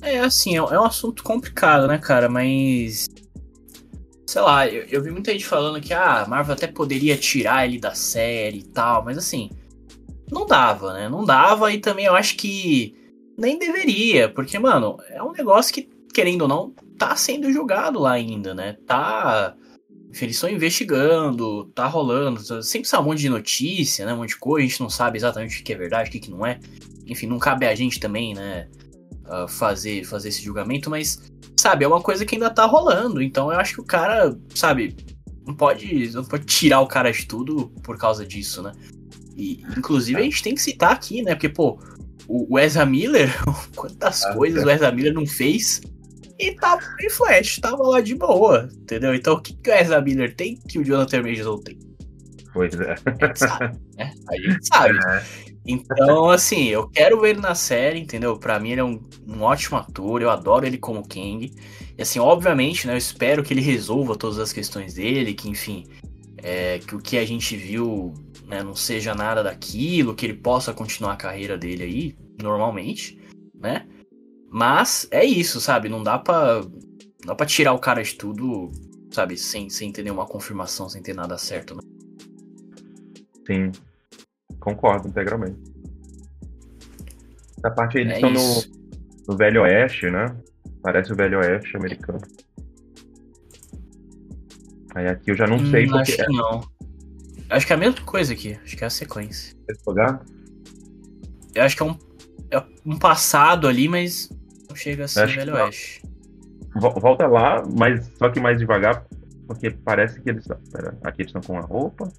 É, 0.00 0.20
assim, 0.20 0.54
é 0.54 0.58
é 0.58 0.80
um 0.80 0.84
assunto 0.84 1.22
complicado, 1.22 1.86
né, 1.86 1.98
cara? 1.98 2.28
Mas. 2.28 3.06
Sei 4.28 4.42
lá, 4.42 4.68
eu, 4.68 4.84
eu 4.90 5.02
vi 5.02 5.10
muita 5.10 5.32
gente 5.32 5.46
falando 5.46 5.80
que 5.80 5.94
ah, 5.94 6.20
a 6.20 6.28
Marvel 6.28 6.52
até 6.52 6.66
poderia 6.66 7.16
tirar 7.16 7.64
ele 7.64 7.78
da 7.78 7.94
série 7.94 8.58
e 8.58 8.62
tal, 8.62 9.02
mas 9.02 9.16
assim. 9.16 9.50
Não 10.30 10.44
dava, 10.44 10.92
né? 10.92 11.08
Não 11.08 11.24
dava 11.24 11.72
e 11.72 11.78
também 11.78 12.04
eu 12.04 12.14
acho 12.14 12.36
que 12.36 12.94
nem 13.38 13.58
deveria, 13.58 14.28
porque, 14.28 14.58
mano, 14.58 14.98
é 15.08 15.22
um 15.22 15.32
negócio 15.32 15.72
que, 15.72 15.88
querendo 16.12 16.42
ou 16.42 16.48
não, 16.48 16.74
tá 16.98 17.16
sendo 17.16 17.50
julgado 17.50 17.98
lá 17.98 18.12
ainda, 18.12 18.54
né? 18.54 18.76
Tá. 18.86 19.56
Eles 20.20 20.36
estão 20.36 20.50
investigando, 20.50 21.64
tá 21.74 21.86
rolando, 21.86 22.62
sempre 22.62 22.86
sai 22.86 23.00
um 23.00 23.04
monte 23.04 23.20
de 23.20 23.30
notícia, 23.30 24.04
né? 24.04 24.12
Um 24.12 24.18
monte 24.18 24.34
de 24.34 24.36
coisa, 24.36 24.66
a 24.66 24.68
gente 24.68 24.80
não 24.80 24.90
sabe 24.90 25.16
exatamente 25.16 25.62
o 25.62 25.64
que 25.64 25.72
é 25.72 25.76
verdade, 25.76 26.10
o 26.10 26.12
que 26.12 26.20
que 26.20 26.30
não 26.30 26.44
é. 26.44 26.60
Enfim, 27.06 27.26
não 27.26 27.38
cabe 27.38 27.66
a 27.66 27.74
gente 27.74 27.98
também, 27.98 28.34
né? 28.34 28.68
Uh, 29.28 29.48
fazer, 29.48 30.04
fazer 30.04 30.28
esse 30.28 30.42
julgamento, 30.42 30.90
mas, 30.90 31.20
sabe, 31.58 31.84
é 31.84 31.88
uma 31.88 32.00
coisa 32.00 32.24
que 32.24 32.34
ainda 32.34 32.50
tá 32.50 32.64
rolando. 32.66 33.22
Então 33.22 33.52
eu 33.52 33.58
acho 33.58 33.74
que 33.74 33.80
o 33.80 33.84
cara, 33.84 34.36
sabe, 34.54 34.96
não 35.46 35.54
pode, 35.54 36.10
não 36.12 36.24
pode 36.24 36.44
tirar 36.44 36.80
o 36.80 36.86
cara 36.86 37.10
de 37.12 37.26
tudo 37.26 37.68
por 37.82 37.96
causa 37.98 38.24
disso, 38.26 38.62
né? 38.62 38.72
E, 39.36 39.62
inclusive, 39.76 40.18
a 40.20 40.24
gente 40.24 40.42
tem 40.42 40.54
que 40.54 40.62
citar 40.62 40.92
aqui, 40.92 41.22
né? 41.22 41.34
Porque, 41.34 41.48
pô, 41.48 41.78
o 42.26 42.54
o 42.54 42.58
Ezra 42.58 42.84
Miller, 42.84 43.30
quantas 43.74 44.24
Ah, 44.24 44.34
coisas 44.34 44.62
é. 44.62 44.66
o 44.66 44.70
Ezra 44.70 44.92
Miller 44.92 45.14
não 45.14 45.26
fez 45.26 45.80
e 46.38 46.52
tava 46.52 46.82
em 47.00 47.10
Flash, 47.10 47.58
tava 47.58 47.82
lá 47.82 48.00
de 48.00 48.14
boa, 48.14 48.68
entendeu? 48.72 49.14
Então 49.14 49.34
o 49.34 49.40
que, 49.40 49.54
que 49.54 49.70
o 49.70 49.74
Ezra 49.74 50.00
Miller 50.00 50.34
tem 50.36 50.56
que 50.56 50.78
o 50.78 50.84
Jonathan 50.84 51.22
Majors 51.22 51.46
não 51.46 51.60
tem? 51.62 51.78
Pois 52.52 52.74
é. 52.74 52.94
A 53.06 53.26
gente 53.26 53.38
sabe, 53.38 53.78
né? 53.96 54.12
A 54.28 54.36
gente 54.36 54.66
sabe. 54.68 54.98
Então, 55.70 56.30
assim, 56.30 56.68
eu 56.68 56.88
quero 56.88 57.20
ver 57.20 57.30
ele 57.30 57.40
na 57.40 57.54
série, 57.54 58.00
entendeu? 58.00 58.38
Pra 58.38 58.58
mim 58.58 58.70
ele 58.70 58.80
é 58.80 58.84
um, 58.84 58.98
um 59.26 59.42
ótimo 59.42 59.76
ator, 59.76 60.22
eu 60.22 60.30
adoro 60.30 60.66
ele 60.66 60.78
como 60.78 61.06
Kang. 61.06 61.52
E 61.96 62.00
assim, 62.00 62.18
obviamente, 62.18 62.86
né, 62.86 62.94
eu 62.94 62.96
espero 62.96 63.42
que 63.42 63.52
ele 63.52 63.60
resolva 63.60 64.16
todas 64.16 64.38
as 64.38 64.50
questões 64.50 64.94
dele, 64.94 65.34
que 65.34 65.46
enfim, 65.50 65.84
é, 66.38 66.78
que 66.78 66.96
o 66.96 66.98
que 66.98 67.18
a 67.18 67.26
gente 67.26 67.54
viu 67.54 68.14
né, 68.46 68.62
não 68.62 68.74
seja 68.74 69.14
nada 69.14 69.42
daquilo, 69.42 70.14
que 70.14 70.24
ele 70.24 70.34
possa 70.38 70.72
continuar 70.72 71.12
a 71.12 71.16
carreira 71.16 71.58
dele 71.58 71.82
aí, 71.82 72.16
normalmente, 72.40 73.20
né? 73.54 73.86
Mas 74.50 75.06
é 75.10 75.22
isso, 75.22 75.60
sabe? 75.60 75.90
Não 75.90 76.02
dá 76.02 76.18
pra, 76.18 76.62
não 76.62 77.26
dá 77.26 77.34
pra 77.34 77.44
tirar 77.44 77.74
o 77.74 77.78
cara 77.78 78.02
de 78.02 78.14
tudo, 78.14 78.70
sabe? 79.10 79.36
Sem, 79.36 79.68
sem 79.68 79.92
ter 79.92 80.02
nenhuma 80.02 80.24
confirmação, 80.24 80.88
sem 80.88 81.02
ter 81.02 81.14
nada 81.14 81.36
certo, 81.36 81.74
né? 81.74 81.82
Sim. 83.46 83.70
Concordo 84.74 85.08
integralmente. 85.08 85.58
Essa 87.58 87.70
parte 87.74 87.98
aí 87.98 88.04
eles 88.04 88.12
É 88.14 88.16
estão 88.16 88.30
no, 88.30 88.38
isso. 88.38 88.72
no 89.28 89.36
Velho 89.36 89.62
Oeste, 89.62 90.10
né? 90.10 90.26
Parece 90.82 91.12
o 91.12 91.16
Velho 91.16 91.38
Oeste 91.38 91.76
americano. 91.76 92.20
Aí 94.94 95.06
aqui 95.06 95.30
eu 95.30 95.34
já 95.36 95.46
não 95.46 95.58
sei 95.70 95.86
Hum, 95.86 95.90
porque 95.90 96.12
acho 96.12 96.24
que 96.26 96.32
não. 96.36 96.68
Acho 97.50 97.66
que 97.66 97.72
é 97.72 97.76
a 97.76 97.78
mesma 97.78 98.00
coisa 98.04 98.32
aqui. 98.32 98.58
Acho 98.62 98.76
que 98.76 98.84
é 98.84 98.86
a 98.86 98.90
sequência. 98.90 99.56
é 99.68 99.72
esse 99.72 99.82
lugar. 99.86 100.24
Eu 101.54 101.62
acho 101.62 101.76
que 101.76 101.82
é 101.82 101.86
um, 101.86 101.98
é 102.50 102.62
um 102.84 102.98
passado 102.98 103.66
ali, 103.66 103.88
mas 103.88 104.30
não 104.68 104.76
chega 104.76 105.04
a 105.04 105.08
ser 105.08 105.22
Acho 105.22 105.36
Velho. 105.36 105.54
Oeste. 105.54 106.02
Vol- 106.76 107.00
Volta 107.00 107.26
lá, 107.26 107.62
mas 107.76 108.10
só 108.18 108.28
que 108.30 108.38
mais 108.38 108.58
devagar, 108.58 109.04
porque 109.46 109.70
parece 109.70 110.20
que 110.20 110.30
eles. 110.30 110.46
Pera, 110.70 110.96
aqui 111.02 111.22
eles 111.22 111.34
estão 111.34 111.40
com 111.42 111.58
a 111.58 111.62
roupa. 111.62 112.12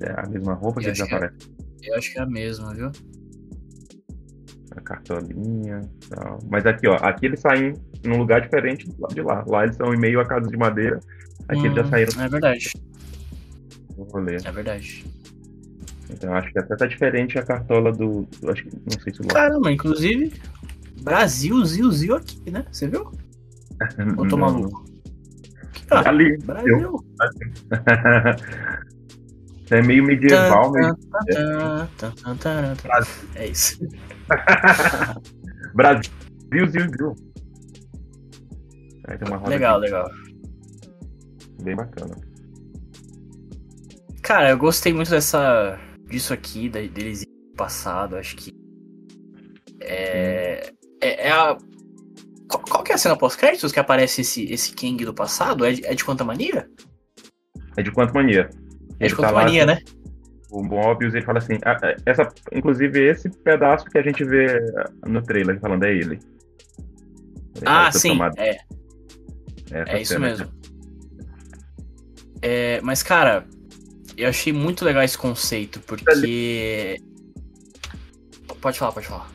É 0.00 0.12
a 0.20 0.26
mesma 0.28 0.54
roupa 0.54 0.80
que 0.80 0.88
Eu 0.88 0.92
que 0.92 1.02
é. 1.02 1.04
aparecem. 1.04 1.38
Eu 1.82 1.94
acho 1.96 2.12
que 2.12 2.18
é 2.18 2.22
a 2.22 2.26
mesma, 2.26 2.74
viu? 2.74 2.90
A 4.76 4.80
cartolinha 4.80 5.80
e 5.80 6.08
tal. 6.08 6.38
Mas 6.48 6.66
aqui, 6.66 6.86
ó, 6.86 6.94
aqui 6.96 7.26
eles 7.26 7.40
saem 7.40 7.74
num 8.04 8.18
lugar 8.18 8.40
diferente 8.40 8.86
do 8.86 8.94
lado 9.00 9.14
de 9.14 9.22
lá. 9.22 9.44
Lá 9.46 9.62
eles 9.64 9.74
estão 9.74 9.92
em 9.92 9.98
meio 9.98 10.20
a 10.20 10.26
casa 10.26 10.46
de 10.48 10.56
madeira. 10.56 11.00
Aqui 11.48 11.66
eles 11.66 11.74
já 11.76 11.84
Hum, 11.84 11.90
saíram 11.90 12.22
É 12.22 12.28
verdade, 12.28 12.70
do 13.96 14.02
rolê. 14.04 14.36
é 14.36 14.52
verdade. 14.52 15.04
Então 16.10 16.32
acho 16.34 16.50
que 16.52 16.58
até 16.58 16.76
tá 16.76 16.86
diferente 16.86 17.38
a 17.38 17.42
cartola 17.44 17.90
do. 17.92 18.26
do- 18.40 18.50
acho 18.50 18.62
que. 18.64 18.70
Não 18.76 19.00
sei 19.02 19.12
se 19.12 19.20
o 19.22 19.26
Caramba, 19.26 19.72
inclusive, 19.72 20.32
Brasil, 21.02 21.64
Zil, 21.64 21.90
Zil 21.90 22.14
aqui, 22.16 22.50
né? 22.50 22.64
Você 22.70 22.86
viu? 22.88 23.10
Ou 24.16 24.28
tô 24.28 24.36
maluco? 24.36 24.84
Ali. 25.90 26.36
Brasil. 26.38 27.04
É 29.70 29.82
meio 29.82 30.04
medieval, 30.04 30.72
tan. 32.36 32.74
É 33.34 33.46
isso. 33.46 33.78
Brasil, 35.74 36.10
roda 39.36 39.50
Legal, 39.50 39.76
aqui, 39.76 39.84
legal. 39.84 40.10
bem 41.62 41.76
bacana. 41.76 42.16
Cara, 44.22 44.50
eu 44.50 44.58
gostei 44.58 44.92
muito 44.92 45.10
dessa 45.10 45.78
disso 46.08 46.32
aqui, 46.32 46.68
deles 46.68 47.24
no 47.50 47.56
passado, 47.56 48.16
acho 48.16 48.36
que 48.36 48.52
é, 49.80 50.72
é, 51.00 51.28
é 51.28 51.30
a 51.30 51.56
qual, 52.48 52.64
qual 52.64 52.82
que 52.82 52.92
é 52.92 52.94
a 52.94 52.98
cena 52.98 53.16
pós-créditos 53.16 53.72
que 53.72 53.78
aparece 53.78 54.22
esse, 54.22 54.50
esse 54.50 54.74
Kang 54.74 55.04
do 55.04 55.12
passado? 55.14 55.64
É 55.66 55.72
de, 55.72 55.86
é 55.86 55.94
de 55.94 56.04
Quanta 56.04 56.24
Mania? 56.24 56.68
É 57.76 57.82
de 57.82 57.92
quanto 57.92 58.12
mania. 58.12 58.50
É 59.00 59.06
Ele 59.06 59.14
tá 59.16 59.30
lá, 59.30 59.42
Mania, 59.44 59.66
né? 59.66 59.78
O 60.50 60.62
Mobius, 60.62 61.14
ele 61.14 61.24
fala 61.24 61.38
assim, 61.38 61.58
ah, 61.64 61.76
essa, 62.06 62.26
inclusive 62.52 63.06
esse 63.06 63.28
pedaço 63.28 63.84
que 63.86 63.98
a 63.98 64.02
gente 64.02 64.24
vê 64.24 64.58
no 65.06 65.22
trailer 65.22 65.60
falando 65.60 65.84
é 65.84 65.92
ele. 65.92 66.18
Ele 67.56 67.64
Ah, 67.66 67.74
fala, 67.90 67.92
"Seu 67.92 68.00
sim, 68.00 68.08
tomado", 68.10 68.34
é, 68.38 68.56
essa 69.70 69.90
é 69.92 70.02
isso 70.02 70.12
cena. 70.14 70.26
mesmo. 70.26 70.48
É, 72.40 72.80
mas, 72.80 73.02
cara, 73.02 73.44
eu 74.16 74.28
achei 74.28 74.52
muito 74.52 74.84
legal 74.84 75.02
esse 75.02 75.18
conceito, 75.18 75.80
porque... 75.80 76.96
Pode 78.60 78.78
falar, 78.78 78.92
pode 78.92 79.06
falar. 79.06 79.30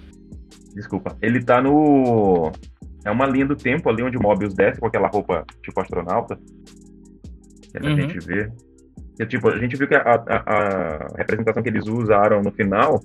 Desculpa. 0.73 1.15
Ele 1.21 1.41
tá 1.43 1.61
no. 1.61 2.51
É 3.05 3.11
uma 3.11 3.25
linha 3.25 3.45
do 3.45 3.55
tempo 3.55 3.87
ali 3.89 4.01
onde 4.03 4.17
o 4.17 4.21
Mobius 4.21 4.53
desce 4.53 4.79
com 4.81 4.87
aquela 4.87 5.07
roupa 5.07 5.45
tipo 5.63 5.79
astronauta. 5.79 6.37
Que 7.71 7.77
a 7.77 7.81
Uhum. 7.89 7.95
gente 7.95 8.19
vê. 8.25 8.51
Que, 9.17 9.25
tipo, 9.25 9.47
a 9.47 9.57
gente 9.57 9.75
viu 9.77 9.87
que 9.87 9.95
a, 9.95 10.01
a, 10.01 10.35
a 10.37 11.07
representação 11.17 11.61
que 11.61 11.69
eles 11.69 11.87
usaram 11.87 12.41
no 12.41 12.51
final 12.51 12.99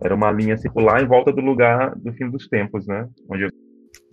era 0.00 0.14
uma 0.14 0.30
linha 0.30 0.56
circular 0.56 1.02
em 1.02 1.06
volta 1.06 1.32
do 1.32 1.40
lugar 1.40 1.94
do 1.96 2.12
fim 2.12 2.30
dos 2.30 2.46
tempos, 2.48 2.86
né? 2.86 3.08
Onde 3.28 3.44
eles 3.44 3.54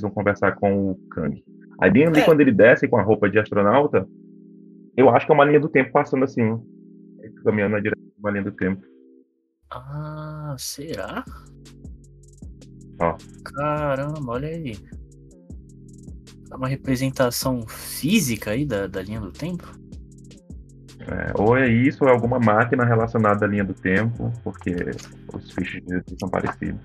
vão 0.01 0.09
conversar 0.09 0.55
com 0.55 0.91
o 0.91 0.95
Kang. 1.12 1.43
Aí 1.79 1.91
bem 1.91 2.07
ali 2.07 2.19
É. 2.21 2.25
quando 2.25 2.41
ele 2.41 2.51
desce 2.51 2.88
com 2.88 2.97
a 2.97 3.03
roupa 3.03 3.29
de 3.29 3.38
astronauta, 3.38 4.07
eu 4.97 5.09
acho 5.09 5.25
que 5.25 5.31
é 5.31 5.35
uma 5.35 5.45
linha 5.45 5.59
do 5.59 5.69
tempo 5.69 5.91
passando 5.91 6.24
assim. 6.24 6.57
Caminhando 7.43 7.74
na 7.74 7.79
direção 7.79 8.03
de 8.05 8.19
uma 8.19 8.31
linha 8.31 8.43
do 8.43 8.51
tempo. 8.51 8.81
Ah, 9.71 10.55
será? 10.57 11.24
Ó. 13.01 13.15
Caramba, 13.43 14.31
olha 14.31 14.47
aí. 14.47 14.75
É 16.51 16.55
uma 16.55 16.67
representação 16.67 17.67
física 17.67 18.51
aí 18.51 18.65
da, 18.65 18.88
da 18.88 19.01
linha 19.01 19.19
do 19.19 19.31
tempo? 19.31 19.67
É, 21.07 21.31
ou 21.35 21.55
é 21.55 21.67
isso, 21.69 22.03
ou 22.03 22.09
é 22.09 22.13
alguma 22.13 22.39
máquina 22.39 22.83
relacionada 22.83 23.45
à 23.45 23.47
linha 23.47 23.63
do 23.63 23.74
tempo, 23.74 24.31
porque 24.43 24.71
os 25.33 25.51
fichos 25.51 25.81
de 25.85 26.01
são 26.19 26.29
parecidos. 26.29 26.81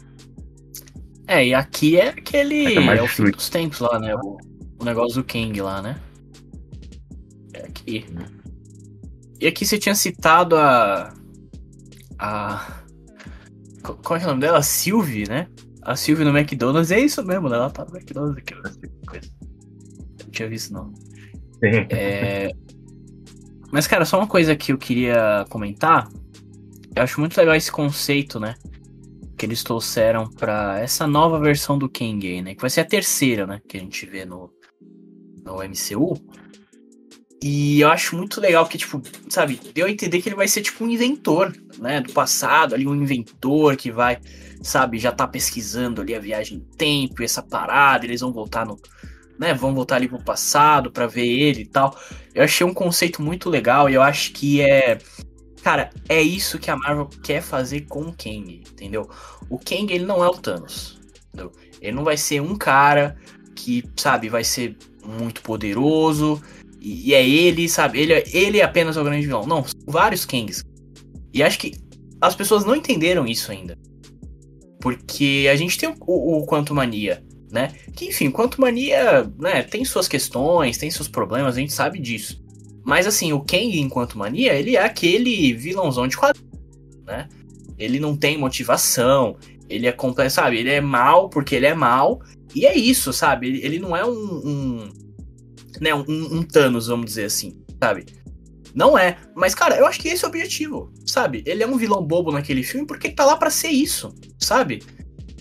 É, 1.27 1.47
e 1.47 1.55
aqui 1.55 1.99
é 1.99 2.09
aquele. 2.09 2.77
É 2.77 2.81
mais 2.81 2.99
É 2.99 3.03
o 3.03 3.07
fim 3.07 3.31
dos 3.31 3.49
tempos 3.49 3.81
lá, 3.81 3.99
né? 3.99 4.15
O, 4.17 4.37
o 4.81 4.85
negócio 4.85 5.23
do 5.23 5.25
Kang 5.25 5.59
lá, 5.61 5.81
né? 5.81 5.97
É 7.55 7.63
aqui. 7.67 8.05
E 9.41 9.47
aqui 9.47 9.65
você 9.65 9.79
tinha 9.79 9.95
citado 9.95 10.57
a. 10.57 11.15
A. 12.19 12.83
co- 13.83 13.95
Qual 13.95 14.19
é 14.19 14.25
o 14.25 14.27
nome 14.27 14.41
dela? 14.41 14.59
A 14.59 14.63
Sylvie, 14.63 15.29
né? 15.29 15.47
A 15.83 15.97
Sylvie 15.97 16.25
no 16.25 16.37
McDonald's. 16.37 16.91
É 16.91 17.01
isso 17.01 17.25
mesmo, 17.25 17.49
né? 17.49 17.57
Ela 17.57 17.71
tá 17.71 17.85
no 17.87 17.97
McDonald's 17.97 18.37
aqui. 18.37 18.55
não 20.23 20.31
tinha 20.31 20.49
visto, 20.49 20.75
não. 20.75 20.93
É... 21.63 22.51
Mas, 23.71 23.87
cara, 23.87 24.05
só 24.05 24.19
uma 24.19 24.27
coisa 24.27 24.57
que 24.57 24.73
eu 24.73 24.79
queria 24.79 25.45
comentar. 25.49 26.09
Eu 26.95 27.03
acho 27.03 27.21
muito 27.21 27.37
legal 27.37 27.55
esse 27.55 27.71
conceito, 27.71 28.41
né? 28.41 28.57
Que 29.37 29.47
eles 29.47 29.63
trouxeram 29.63 30.29
pra 30.29 30.79
essa 30.81 31.07
nova 31.07 31.39
versão 31.39 31.79
do 31.79 31.89
Kang 31.89 32.27
aí, 32.27 32.43
né? 32.43 32.55
Que 32.55 32.61
vai 32.61 32.71
ser 32.71 32.81
a 32.81 32.85
terceira, 32.85 33.47
né? 33.47 33.61
Que 33.69 33.77
a 33.77 33.81
gente 33.81 34.05
vê 34.07 34.25
no, 34.25 34.53
no 35.45 35.63
MCU. 35.63 36.21
E 37.43 37.81
eu 37.81 37.89
acho 37.89 38.17
muito 38.17 38.39
legal 38.39 38.67
que, 38.67 38.77
tipo, 38.77 39.01
sabe, 39.31 39.59
deu 39.73 39.87
a 39.87 39.91
entender 39.91 40.21
que 40.21 40.29
ele 40.29 40.37
vai 40.37 40.47
ser 40.47 40.61
tipo 40.61 40.85
um 40.85 40.91
inventor, 40.91 41.57
né? 41.79 42.01
Do 42.01 42.13
passado, 42.13 42.75
ali, 42.75 42.87
um 42.87 42.95
inventor 42.95 43.77
que 43.77 43.91
vai, 43.91 44.19
sabe, 44.63 44.99
já 44.99 45.11
tá 45.11 45.27
pesquisando 45.27 46.03
ali 46.03 46.15
a 46.15 46.21
viagem 46.21 46.59
no 46.59 46.65
tempo, 46.77 47.23
essa 47.23 47.43
parada, 47.43 48.05
eles 48.05 48.21
vão 48.21 48.33
voltar 48.33 48.67
no. 48.67 48.79
Né, 49.41 49.55
vão 49.55 49.75
voltar 49.75 49.97
ali 49.97 50.07
pro 50.07 50.23
passado 50.23 50.91
pra 50.91 51.07
ver 51.07 51.27
ele 51.27 51.63
e 51.63 51.67
tal. 51.67 51.99
Eu 52.35 52.45
achei 52.45 52.67
um 52.67 52.75
conceito 52.75 53.23
muito 53.23 53.49
legal 53.49 53.89
e 53.89 53.95
eu 53.95 54.03
acho 54.03 54.33
que 54.33 54.61
é. 54.61 54.99
Cara, 55.63 55.89
é 56.11 56.21
isso 56.21 56.59
que 56.59 56.71
a 56.71 56.77
Marvel 56.77 57.09
quer 57.23 57.41
fazer 57.41 57.87
com 57.87 58.03
o 58.03 58.13
Kang, 58.13 58.63
entendeu? 58.71 59.09
O 59.49 59.59
Kang, 59.59 59.91
ele 59.93 60.05
não 60.05 60.23
é 60.23 60.29
o 60.29 60.33
Thanos, 60.35 61.01
entendeu? 61.29 61.53
Ele 61.81 61.93
não 61.97 62.05
vai 62.05 62.19
ser 62.19 62.43
um 62.43 62.55
cara 62.55 63.17
que, 63.55 63.83
sabe, 63.97 64.29
vai 64.29 64.45
ser 64.45 64.77
muito 65.05 65.41
poderoso 65.41 66.43
e, 66.79 67.09
e 67.09 67.15
é 67.15 67.27
ele, 67.27 67.67
sabe? 67.67 67.99
Ele, 67.99 68.13
é- 68.13 68.25
ele 68.33 68.61
é 68.61 68.63
apenas 68.63 68.97
o 68.99 69.05
grande 69.05 69.27
vilão. 69.27 69.47
Não, 69.47 69.65
são 69.65 69.81
vários 69.87 70.27
Kangs. 70.27 70.63
E 71.33 71.43
acho 71.43 71.59
que 71.59 71.73
as 72.21 72.35
pessoas 72.35 72.65
não 72.65 72.77
entenderam 72.77 73.27
isso 73.27 73.51
ainda. 73.51 73.79
Porque 74.81 75.47
a 75.51 75.57
gente 75.57 75.79
tem 75.79 75.89
o, 75.89 75.95
o, 76.07 76.43
o 76.43 76.47
Quantum 76.47 76.75
Mania, 76.75 77.23
né? 77.51 77.73
Que, 77.95 78.07
enfim, 78.07 78.31
Quantum 78.31 78.63
Mania, 78.63 79.31
né, 79.39 79.63
tem 79.63 79.85
suas 79.85 80.07
questões, 80.07 80.79
tem 80.79 80.91
seus 80.91 81.09
problemas, 81.09 81.57
a 81.57 81.61
gente 81.61 81.73
sabe 81.73 81.99
disso. 81.99 82.43
Mas, 82.85 83.07
assim, 83.07 83.33
o 83.33 83.41
Kang, 83.41 83.79
enquanto 83.79 84.19
mania, 84.19 84.55
ele 84.55 84.77
é 84.77 84.83
aquele 84.83 85.53
vilãozão 85.53 86.09
de 86.09 86.17
quadrinho, 86.17 86.49
né? 87.05 87.29
Ele 87.79 88.01
não 88.01 88.17
tem 88.17 88.39
motivação, 88.39 89.37
ele 89.69 89.87
é 89.87 89.93
completo, 89.93 90.33
sabe? 90.33 90.59
Ele 90.59 90.71
é 90.71 90.81
mal 90.81 91.29
porque 91.29 91.55
ele 91.55 91.67
é 91.67 91.75
mal, 91.75 92.21
e 92.55 92.67
é 92.67 92.77
isso, 92.77 93.13
sabe? 93.13 93.49
Ele, 93.49 93.65
ele 93.65 93.79
não 93.79 93.97
é 93.97 94.05
um, 94.05 94.11
um 94.11 94.93
né, 95.81 95.95
um, 95.95 96.05
um 96.09 96.43
Thanos, 96.43 96.89
vamos 96.89 97.07
dizer 97.07 97.25
assim, 97.25 97.63
sabe? 97.81 98.07
Não 98.75 98.97
é. 98.97 99.17
Mas, 99.35 99.55
cara, 99.55 99.77
eu 99.77 99.87
acho 99.87 100.01
que 100.01 100.09
esse 100.09 100.25
é 100.25 100.27
o 100.27 100.31
objetivo, 100.31 100.93
sabe? 101.07 101.43
Ele 101.47 101.63
é 101.63 101.67
um 101.67 101.77
vilão 101.77 102.05
bobo 102.05 102.31
naquele 102.31 102.63
filme 102.63 102.87
porque 102.87 103.09
ele 103.09 103.15
tá 103.15 103.25
lá 103.25 103.37
pra 103.37 103.51
ser 103.51 103.69
isso, 103.69 104.15
sabe? 104.39 104.83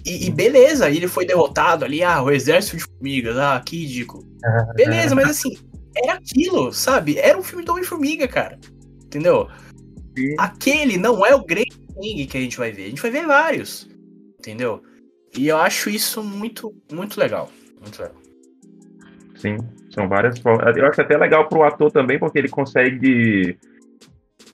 E, 0.05 0.27
e 0.27 0.31
beleza, 0.31 0.89
ele 0.89 1.07
foi 1.07 1.25
derrotado 1.25 1.83
ali, 1.85 2.03
ah, 2.03 2.21
o 2.21 2.31
exército 2.31 2.77
de 2.77 2.83
formigas, 2.83 3.37
ah, 3.37 3.61
que 3.65 3.77
ridículo. 3.77 4.23
Beleza, 4.75 5.13
mas 5.15 5.29
assim, 5.29 5.57
era 5.95 6.13
aquilo, 6.13 6.71
sabe? 6.71 7.17
Era 7.17 7.37
um 7.37 7.43
filme 7.43 7.63
do 7.65 7.71
Homem-Formiga, 7.71 8.27
cara. 8.27 8.57
Entendeu? 9.03 9.47
Sim. 10.17 10.35
Aquele 10.37 10.97
não 10.97 11.25
é 11.25 11.33
o 11.35 11.43
grande 11.43 11.71
Kang 11.93 12.25
que 12.27 12.37
a 12.37 12.41
gente 12.41 12.57
vai 12.57 12.71
ver. 12.71 12.85
A 12.85 12.89
gente 12.89 13.01
vai 13.01 13.11
ver 13.11 13.25
vários. 13.25 13.89
Entendeu? 14.39 14.81
E 15.37 15.47
eu 15.47 15.57
acho 15.57 15.89
isso 15.89 16.23
muito, 16.23 16.73
muito 16.91 17.19
legal. 17.19 17.49
Muito 17.81 18.01
legal. 18.01 18.15
Sim, 19.35 19.57
são 19.93 20.07
várias 20.07 20.39
formas. 20.39 20.75
Eu 20.75 20.85
acho 20.87 21.01
até 21.01 21.17
legal 21.17 21.47
pro 21.47 21.63
ator 21.63 21.91
também, 21.91 22.19
porque 22.19 22.37
ele 22.39 22.49
consegue 22.49 23.57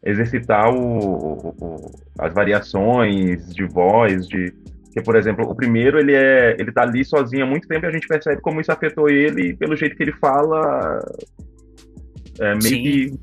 exercitar 0.04 0.70
o- 0.74 1.54
o- 1.60 1.92
as 2.20 2.34
variações 2.34 3.54
de 3.54 3.66
voz, 3.66 4.28
de. 4.28 4.54
Porque, 4.96 5.04
por 5.04 5.18
exemplo, 5.18 5.46
o 5.46 5.54
primeiro 5.54 6.00
ele 6.00 6.14
é. 6.14 6.56
ele 6.58 6.72
tá 6.72 6.84
ali 6.84 7.04
sozinho 7.04 7.44
há 7.44 7.46
muito 7.46 7.68
tempo 7.68 7.86
e 7.86 7.90
a 7.90 7.92
gente 7.92 8.08
percebe 8.08 8.42
como 8.42 8.62
isso 8.62 8.72
afetou 8.72 9.10
ele 9.10 9.54
pelo 9.58 9.76
jeito 9.76 9.94
que 9.94 10.04
ele 10.04 10.14
fala. 10.14 11.06
É, 12.40 12.52
meio 12.52 12.62
Sim. 12.62 12.82
que 12.82 13.20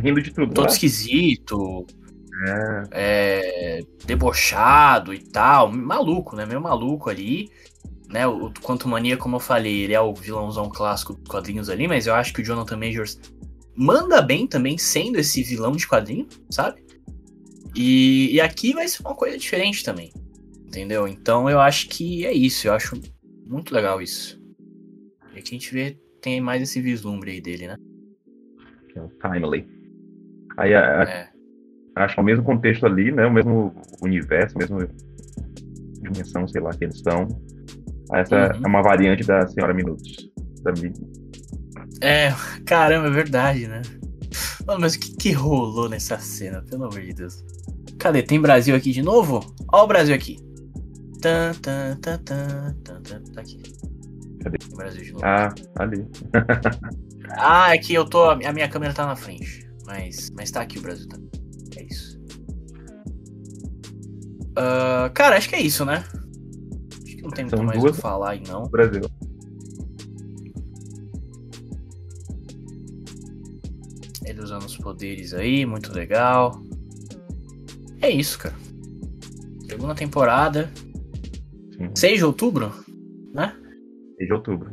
rindo 0.00 0.22
de 0.22 0.32
tudo. 0.32 0.54
Todo 0.54 0.66
né? 0.66 0.70
esquisito, 0.70 1.84
É, 2.46 2.82
é, 2.92 3.80
debochado 4.06 5.12
e 5.12 5.18
tal. 5.18 5.72
Maluco, 5.72 6.36
né? 6.36 6.46
Meio 6.46 6.60
maluco 6.60 7.10
ali. 7.10 7.50
Né? 8.08 8.24
O 8.24 8.44
o 8.46 8.52
Quantum 8.52 8.90
Mania, 8.90 9.16
como 9.16 9.34
eu 9.36 9.40
falei, 9.40 9.80
ele 9.80 9.94
é 9.94 10.00
o 10.00 10.14
vilãozão 10.14 10.70
clássico 10.70 11.14
dos 11.14 11.28
quadrinhos 11.28 11.68
ali, 11.68 11.88
mas 11.88 12.06
eu 12.06 12.14
acho 12.14 12.32
que 12.32 12.42
o 12.42 12.44
Jonathan 12.44 12.76
Majors 12.76 13.18
manda 13.74 14.22
bem 14.22 14.46
também, 14.46 14.78
sendo 14.78 15.18
esse 15.18 15.42
vilão 15.42 15.72
de 15.72 15.88
quadrinho, 15.88 16.28
sabe? 16.48 16.84
E, 17.74 18.34
e 18.34 18.40
aqui 18.40 18.72
vai 18.72 18.86
ser 18.86 19.02
uma 19.02 19.16
coisa 19.16 19.36
diferente 19.36 19.82
também. 19.82 20.12
Entendeu? 20.72 21.06
Então 21.06 21.50
eu 21.50 21.60
acho 21.60 21.86
que 21.90 22.24
é 22.24 22.32
isso. 22.32 22.66
Eu 22.66 22.72
acho 22.72 22.98
muito 23.46 23.74
legal 23.74 24.00
isso. 24.00 24.40
E 25.34 25.38
aqui 25.38 25.50
a 25.54 25.58
gente 25.58 25.70
vê, 25.72 25.98
tem 26.22 26.40
mais 26.40 26.62
esse 26.62 26.80
vislumbre 26.80 27.32
aí 27.32 27.40
dele, 27.42 27.66
né? 27.68 27.76
que 28.90 28.98
é 28.98 29.02
o 29.02 29.08
Timely. 29.08 29.66
Aí 30.58 30.74
a- 30.74 31.02
É. 31.04 31.28
acho 31.96 32.14
que 32.14 32.20
é 32.20 32.22
o 32.22 32.26
mesmo 32.26 32.44
contexto 32.44 32.84
ali, 32.86 33.10
né? 33.12 33.26
O 33.26 33.32
mesmo 33.32 33.74
universo, 34.02 34.54
a 34.56 34.58
mesma 34.60 34.88
dimensão, 36.02 36.46
sei 36.48 36.60
lá, 36.60 36.70
que 36.70 36.84
eles 36.84 37.00
são. 37.00 37.26
Essa 38.14 38.36
Uhum. 38.54 38.64
é 38.64 38.68
uma 38.68 38.82
variante 38.82 39.24
da 39.24 39.46
Senhora 39.46 39.72
Minutos. 39.74 40.30
Da 40.62 40.72
É, 42.06 42.30
caramba, 42.66 43.08
é 43.08 43.10
verdade, 43.10 43.66
né? 43.66 43.80
Mano, 44.66 44.80
mas 44.80 44.94
o 44.94 45.00
que, 45.00 45.16
que 45.16 45.32
rolou 45.32 45.88
nessa 45.88 46.18
cena, 46.18 46.62
pelo 46.62 46.84
amor 46.84 47.00
de 47.00 47.12
Deus? 47.14 47.42
Cadê? 47.98 48.22
Tem 48.22 48.40
Brasil 48.40 48.74
aqui 48.76 48.90
de 48.92 49.00
novo? 49.02 49.40
Ó 49.72 49.84
o 49.84 49.86
Brasil 49.86 50.14
aqui. 50.14 50.36
Tan, 51.22 51.54
tan, 51.62 51.96
tan, 52.00 52.18
tan, 52.24 52.74
tan, 52.84 53.02
tan, 53.02 53.22
tá 53.32 53.40
aqui. 53.40 53.62
Cadê? 54.42 54.58
Brasil 54.74 55.02
de 55.04 55.12
novo. 55.12 55.24
Ah, 55.24 55.54
ali. 55.76 56.06
Ah, 57.34 57.74
é 57.74 57.78
que 57.78 57.94
eu 57.94 58.04
tô. 58.04 58.24
A 58.28 58.36
minha 58.52 58.68
câmera 58.68 58.92
tá 58.92 59.06
na 59.06 59.16
frente. 59.16 59.66
Mas, 59.86 60.30
mas 60.36 60.50
tá 60.50 60.60
aqui 60.60 60.78
o 60.78 60.82
Brasil 60.82 61.08
também. 61.08 61.30
É 61.76 61.82
isso. 61.84 62.20
Ah, 64.54 65.10
cara, 65.14 65.36
acho 65.38 65.48
que 65.48 65.56
é 65.56 65.60
isso, 65.62 65.82
né? 65.86 66.04
Acho 66.12 67.16
que 67.16 67.22
não 67.22 67.30
tem 67.30 67.44
muito 67.46 67.56
São 67.56 67.64
mais 67.64 67.78
o 67.78 67.80
duas- 67.82 67.96
que 67.96 68.02
falar 68.02 68.32
aí, 68.32 68.42
não. 68.46 68.64
Brasil. 68.68 69.00
Ele 74.24 74.40
usando 74.40 74.64
os 74.64 74.76
poderes 74.76 75.32
aí, 75.34 75.64
muito 75.66 75.92
legal. 75.92 76.62
É 78.00 78.10
isso, 78.10 78.38
cara. 78.38 78.54
Segunda 79.68 79.94
temporada. 79.94 80.70
Sim. 81.88 81.96
6 81.96 82.18
de 82.18 82.24
outubro? 82.24 82.72
6 83.34 84.26
de 84.26 84.32
outubro. 84.32 84.70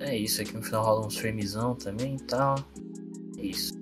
É 0.00 0.16
isso, 0.16 0.42
aqui 0.42 0.54
no 0.54 0.62
final 0.62 0.84
rola 0.84 1.06
uns 1.06 1.16
framezão 1.16 1.74
também 1.74 2.16
e 2.16 2.22
tal. 2.24 2.56
É 3.38 3.46
isso. 3.46 3.72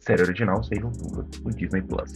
Série 0.00 0.22
original, 0.22 0.62
6 0.62 0.80
de 0.80 0.86
outubro. 0.86 1.26
No 1.44 1.50
Disney 1.50 1.82
Plus. 1.82 2.12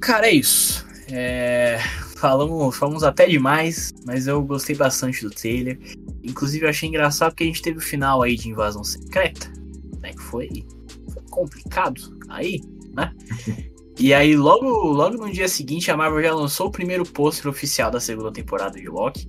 Cara, 0.00 0.28
é 0.28 0.32
isso. 0.32 0.86
É, 1.10 1.78
Falamos, 2.16 2.74
falamos 2.74 3.02
até 3.02 3.26
demais, 3.26 3.92
mas 4.06 4.26
eu 4.26 4.42
gostei 4.42 4.74
bastante 4.74 5.22
do 5.22 5.30
trailer. 5.30 5.78
Inclusive, 6.24 6.64
eu 6.64 6.70
achei 6.70 6.88
engraçado 6.88 7.32
porque 7.32 7.44
a 7.44 7.46
gente 7.46 7.60
teve 7.60 7.76
o 7.76 7.82
final 7.82 8.22
aí 8.22 8.36
de 8.36 8.48
Invasão 8.48 8.82
Secreta, 8.82 9.52
né? 10.00 10.12
Que 10.12 10.22
foi, 10.22 10.66
foi 11.12 11.22
complicado 11.30 12.18
aí, 12.30 12.62
né? 12.94 13.14
E 13.98 14.12
aí, 14.12 14.36
logo, 14.36 14.66
logo 14.68 15.16
no 15.16 15.32
dia 15.32 15.48
seguinte, 15.48 15.90
a 15.90 15.96
Marvel 15.96 16.22
já 16.22 16.34
lançou 16.34 16.66
o 16.66 16.70
primeiro 16.70 17.04
pôster 17.04 17.50
oficial 17.50 17.90
da 17.90 17.98
segunda 17.98 18.30
temporada 18.30 18.78
de 18.78 18.86
Loki. 18.88 19.28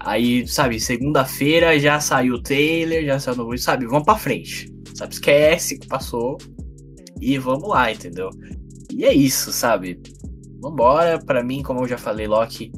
Aí, 0.00 0.46
sabe, 0.48 0.80
segunda-feira 0.80 1.78
já 1.78 2.00
saiu 2.00 2.34
o 2.34 2.42
trailer, 2.42 3.04
já 3.04 3.20
saiu 3.20 3.34
o 3.34 3.38
novo, 3.38 3.58
sabe? 3.58 3.86
Vamos 3.86 4.04
pra 4.04 4.16
frente. 4.16 4.72
Sabe, 4.94 5.12
esquece 5.12 5.78
que 5.78 5.86
passou 5.86 6.38
e 7.20 7.36
vamos 7.36 7.68
lá, 7.68 7.92
entendeu? 7.92 8.30
E 8.90 9.04
é 9.04 9.12
isso, 9.12 9.52
sabe? 9.52 10.00
Vambora, 10.60 11.18
pra 11.18 11.42
mim, 11.42 11.62
como 11.62 11.80
eu 11.80 11.88
já 11.88 11.98
falei, 11.98 12.26
Loki 12.26 12.72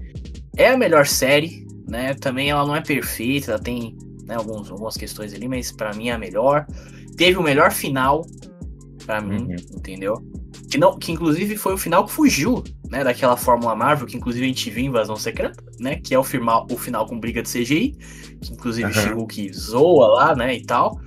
é 0.57 0.69
a 0.69 0.77
melhor 0.77 1.07
série, 1.07 1.67
né? 1.89 2.15
Também 2.15 2.51
ela 2.51 2.67
não 2.67 2.75
é 2.75 2.81
perfeita, 2.81 3.53
ela 3.53 3.61
tem 3.61 3.97
né, 4.27 4.35
alguns, 4.35 4.71
algumas 4.71 4.97
questões 4.97 5.33
ali, 5.33 5.49
mas 5.49 5.71
para 5.71 5.95
mim 5.95 6.09
é 6.09 6.13
a 6.13 6.19
melhor. 6.19 6.67
Teve 7.17 7.39
o 7.39 7.43
melhor 7.43 7.71
final 7.71 8.27
para 9.07 9.21
mim, 9.21 9.43
uhum. 9.43 9.57
entendeu? 9.77 10.30
Que, 10.71 10.79
não, 10.79 10.97
que 10.97 11.11
inclusive 11.11 11.57
foi 11.57 11.75
o 11.75 11.79
final 11.79 12.07
que 12.07 12.13
fugiu, 12.13 12.63
né, 12.89 13.03
daquela 13.03 13.37
Fórmula 13.37 13.75
Marvel, 13.75 14.07
que 14.07 14.17
inclusive 14.17 14.45
a 14.45 14.49
gente 14.49 14.71
viu 14.71 14.85
em 14.85 14.87
Invasão 14.87 15.17
Secreta, 15.17 15.63
né, 15.81 15.97
que 15.97 16.15
é 16.15 16.19
o 16.19 16.23
final, 16.23 16.67
o 16.71 16.79
final 16.79 17.07
com 17.07 17.19
briga 17.19 17.43
de 17.43 17.49
CGI, 17.49 17.97
que 18.41 18.53
inclusive 18.53 18.87
uhum. 18.87 18.93
chegou 18.93 19.27
que 19.27 19.53
zoa 19.53 20.07
lá, 20.07 20.37
né, 20.37 20.57
e 20.57 20.65
tal. 20.65 21.01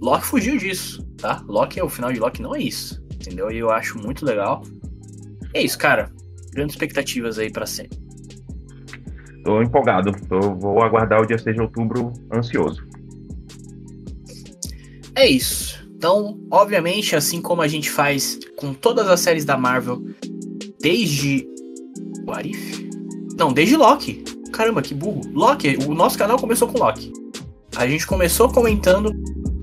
Loki 0.00 0.24
fugiu 0.24 0.56
disso, 0.56 1.06
tá? 1.18 1.44
Loki 1.46 1.78
é 1.78 1.84
o 1.84 1.88
final 1.88 2.12
de 2.12 2.18
Loki, 2.18 2.40
não 2.40 2.54
é 2.54 2.60
isso, 2.60 3.02
entendeu? 3.14 3.50
E 3.50 3.58
eu 3.58 3.70
acho 3.70 3.98
muito 3.98 4.24
legal. 4.24 4.62
É 5.52 5.62
isso, 5.62 5.78
cara. 5.78 6.10
Grandes 6.52 6.74
expectativas 6.74 7.38
aí 7.38 7.50
pra 7.50 7.66
sempre. 7.66 7.98
Tô 9.44 9.62
empolgado. 9.62 10.12
Tô, 10.28 10.40
vou 10.56 10.82
aguardar 10.82 11.20
o 11.20 11.26
dia 11.26 11.38
6 11.38 11.56
de 11.56 11.62
outubro 11.62 12.12
ansioso. 12.32 12.86
É 15.14 15.26
isso. 15.26 15.83
Então, 16.04 16.38
obviamente, 16.50 17.16
assim 17.16 17.40
como 17.40 17.62
a 17.62 17.66
gente 17.66 17.88
faz 17.88 18.38
com 18.56 18.74
todas 18.74 19.08
as 19.08 19.20
séries 19.20 19.46
da 19.46 19.56
Marvel, 19.56 20.04
desde. 20.78 21.48
O 22.26 22.30
Arif? 22.30 22.90
Não, 23.38 23.50
desde 23.50 23.74
Loki. 23.74 24.22
Caramba, 24.52 24.82
que 24.82 24.92
burro. 24.92 25.22
Loki, 25.32 25.78
o 25.86 25.94
nosso 25.94 26.18
canal 26.18 26.38
começou 26.38 26.68
com 26.68 26.78
Loki. 26.78 27.10
A 27.74 27.88
gente 27.88 28.06
começou 28.06 28.50
comentando 28.50 29.14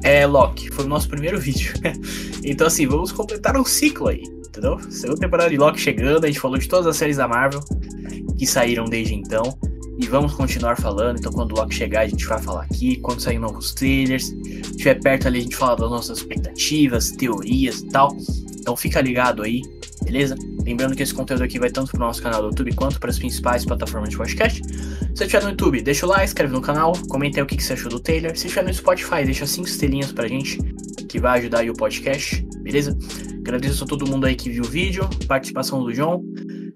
é, 0.03 0.25
Loki, 0.25 0.71
foi 0.71 0.85
o 0.85 0.87
nosso 0.87 1.07
primeiro 1.07 1.39
vídeo. 1.39 1.75
então, 2.43 2.65
assim, 2.65 2.87
vamos 2.87 3.11
completar 3.11 3.55
um 3.55 3.63
ciclo 3.63 4.07
aí, 4.07 4.23
entendeu? 4.23 4.79
Segunda 4.89 5.19
temporada 5.19 5.51
de 5.51 5.57
Loki 5.57 5.79
chegando, 5.79 6.23
a 6.23 6.27
gente 6.27 6.39
falou 6.39 6.57
de 6.57 6.67
todas 6.67 6.87
as 6.87 6.97
séries 6.97 7.17
da 7.17 7.27
Marvel 7.27 7.61
que 8.39 8.47
saíram 8.47 8.85
desde 8.85 9.13
então 9.13 9.43
e 10.01 10.07
vamos 10.07 10.33
continuar 10.33 10.77
falando. 10.77 11.19
Então, 11.19 11.31
quando 11.31 11.51
o 11.51 11.55
Loki 11.55 11.75
chegar, 11.75 12.01
a 12.01 12.07
gente 12.07 12.25
vai 12.25 12.41
falar 12.41 12.63
aqui. 12.63 12.95
Quando 12.97 13.21
sair 13.21 13.37
novos 13.37 13.73
trailers, 13.73 14.31
estiver 14.31 14.99
perto 14.99 15.27
ali, 15.27 15.39
a 15.39 15.41
gente 15.43 15.55
fala 15.55 15.75
das 15.75 15.89
nossas 15.91 16.17
expectativas, 16.17 17.11
teorias 17.11 17.81
e 17.81 17.87
tal. 17.87 18.17
Então, 18.59 18.75
fica 18.75 18.99
ligado 18.99 19.43
aí, 19.43 19.61
beleza? 20.03 20.35
Lembrando 20.65 20.95
que 20.95 21.03
esse 21.03 21.13
conteúdo 21.13 21.43
aqui 21.43 21.59
vai 21.59 21.69
tanto 21.69 21.91
para 21.91 21.97
o 21.97 21.99
nosso 21.99 22.21
canal 22.21 22.41
do 22.41 22.47
YouTube 22.47 22.73
quanto 22.73 22.99
para 22.99 23.11
as 23.11 23.19
principais 23.19 23.63
plataformas 23.63 24.09
de 24.09 24.17
podcast. 24.17 24.63
Se 24.63 25.07
você 25.13 25.25
estiver 25.25 25.43
no 25.43 25.49
YouTube, 25.51 25.81
deixa 25.81 26.05
o 26.05 26.09
like, 26.09 26.25
inscreve 26.25 26.51
no 26.51 26.61
canal, 26.61 26.93
comenta 27.07 27.39
aí 27.39 27.43
o 27.43 27.45
que 27.45 27.61
você 27.61 27.73
achou 27.73 27.89
do 27.89 27.99
trailer. 27.99 28.35
Se 28.35 28.47
estiver 28.47 28.65
no 28.65 28.73
Spotify, 28.73 29.23
deixa 29.23 29.45
5 29.45 29.67
estrelinhas 29.67 30.11
pra 30.11 30.27
gente, 30.27 30.57
que 31.07 31.19
vai 31.19 31.39
ajudar 31.39 31.59
aí 31.59 31.69
o 31.69 31.73
podcast, 31.73 32.43
beleza? 32.61 32.97
Agradeço 33.39 33.83
a 33.83 33.87
todo 33.87 34.07
mundo 34.07 34.25
aí 34.25 34.35
que 34.35 34.49
viu 34.49 34.63
o 34.63 34.67
vídeo, 34.67 35.07
participação 35.27 35.83
do 35.83 35.93
João. 35.93 36.23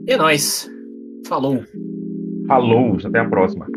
E 0.07 0.11
é 0.11 0.17
nóis. 0.17 0.69
Falou! 1.27 1.63
Falou, 2.47 2.97
até 3.03 3.19
a 3.19 3.29
próxima. 3.29 3.67